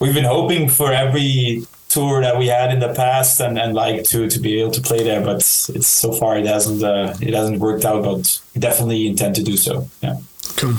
we've 0.00 0.14
been 0.14 0.24
hoping 0.24 0.68
for 0.68 0.92
every 0.92 1.62
tour 1.88 2.20
that 2.20 2.36
we 2.36 2.48
had 2.48 2.72
in 2.72 2.80
the 2.80 2.92
past 2.94 3.40
and, 3.40 3.58
and 3.58 3.74
like 3.74 4.04
to 4.04 4.28
to 4.28 4.38
be 4.40 4.60
able 4.60 4.72
to 4.72 4.80
play 4.82 5.02
there, 5.02 5.20
but 5.24 5.36
it's 5.36 5.86
so 5.86 6.12
far 6.12 6.36
it 6.38 6.46
hasn't 6.46 6.82
uh, 6.82 7.14
it 7.20 7.34
hasn't 7.34 7.58
worked 7.60 7.84
out. 7.84 8.04
But 8.04 8.40
definitely 8.58 9.06
intend 9.06 9.36
to 9.36 9.42
do 9.42 9.56
so. 9.56 9.88
Yeah. 10.02 10.16
Cool. 10.56 10.74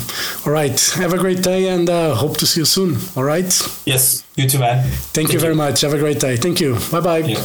All 0.45 0.51
right. 0.53 0.79
Have 0.95 1.13
a 1.13 1.17
great 1.17 1.43
day 1.43 1.67
and 1.67 1.89
uh, 1.89 2.15
hope 2.15 2.37
to 2.37 2.47
see 2.47 2.61
you 2.61 2.65
soon. 2.65 2.97
All 3.15 3.23
right. 3.23 3.51
Yes, 3.85 4.23
you 4.35 4.47
too, 4.49 4.59
man. 4.59 4.83
Thank, 4.83 5.13
Thank 5.13 5.33
you 5.33 5.39
very 5.39 5.53
you. 5.53 5.57
much. 5.57 5.81
Have 5.81 5.93
a 5.93 5.99
great 5.99 6.19
day. 6.19 6.35
Thank 6.37 6.59
you. 6.61 6.77
Bye 6.91 7.01
bye. 7.01 7.17
Yeah. 7.19 7.43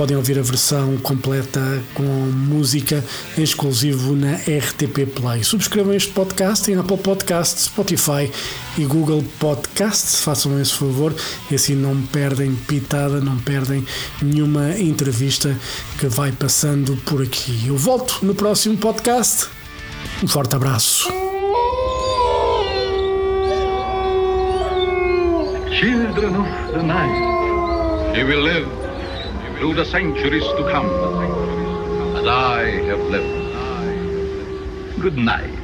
podem 0.00 0.16
ouvir 0.16 0.38
a 0.38 0.42
versão 0.42 0.96
completa 0.96 1.60
com 1.92 2.02
música 2.02 3.04
em 3.36 3.42
exclusivo 3.42 4.16
na 4.16 4.32
RTP 4.32 5.04
Play. 5.14 5.44
Subscrevam 5.44 5.92
este 5.92 6.10
podcast 6.12 6.72
em 6.72 6.76
Apple 6.76 6.96
Podcasts, 6.96 7.64
Spotify 7.64 8.32
e 8.78 8.86
Google 8.86 9.22
Podcasts. 9.38 10.24
Façam 10.24 10.58
esse 10.58 10.72
favor 10.72 11.14
e 11.50 11.54
assim 11.54 11.74
não 11.74 12.00
perdem 12.00 12.54
pitada, 12.54 13.20
não 13.20 13.36
perdem 13.40 13.86
nenhuma 14.22 14.70
entrevista 14.78 15.54
que 15.98 16.06
vai 16.06 16.32
passando 16.32 16.96
por 17.04 17.20
aqui. 17.20 17.66
Eu 17.66 17.76
volto 17.76 18.20
no 18.22 18.34
próximo 18.34 18.78
podcast. 18.78 19.48
Um 20.22 20.26
forte 20.26 20.56
abraço. 20.56 21.08
Children 25.78 26.36
of 26.36 26.72
the 26.72 26.82
night, 26.82 28.18
you 28.18 28.26
will 28.26 28.40
live 28.40 28.79
through 29.60 29.74
the 29.74 29.84
centuries 29.84 30.42
to 30.42 30.66
come, 30.72 30.88
as 32.16 32.26
I 32.26 32.62
have 32.88 33.00
lived. 33.10 33.28
Good 35.02 35.18
night. 35.18 35.59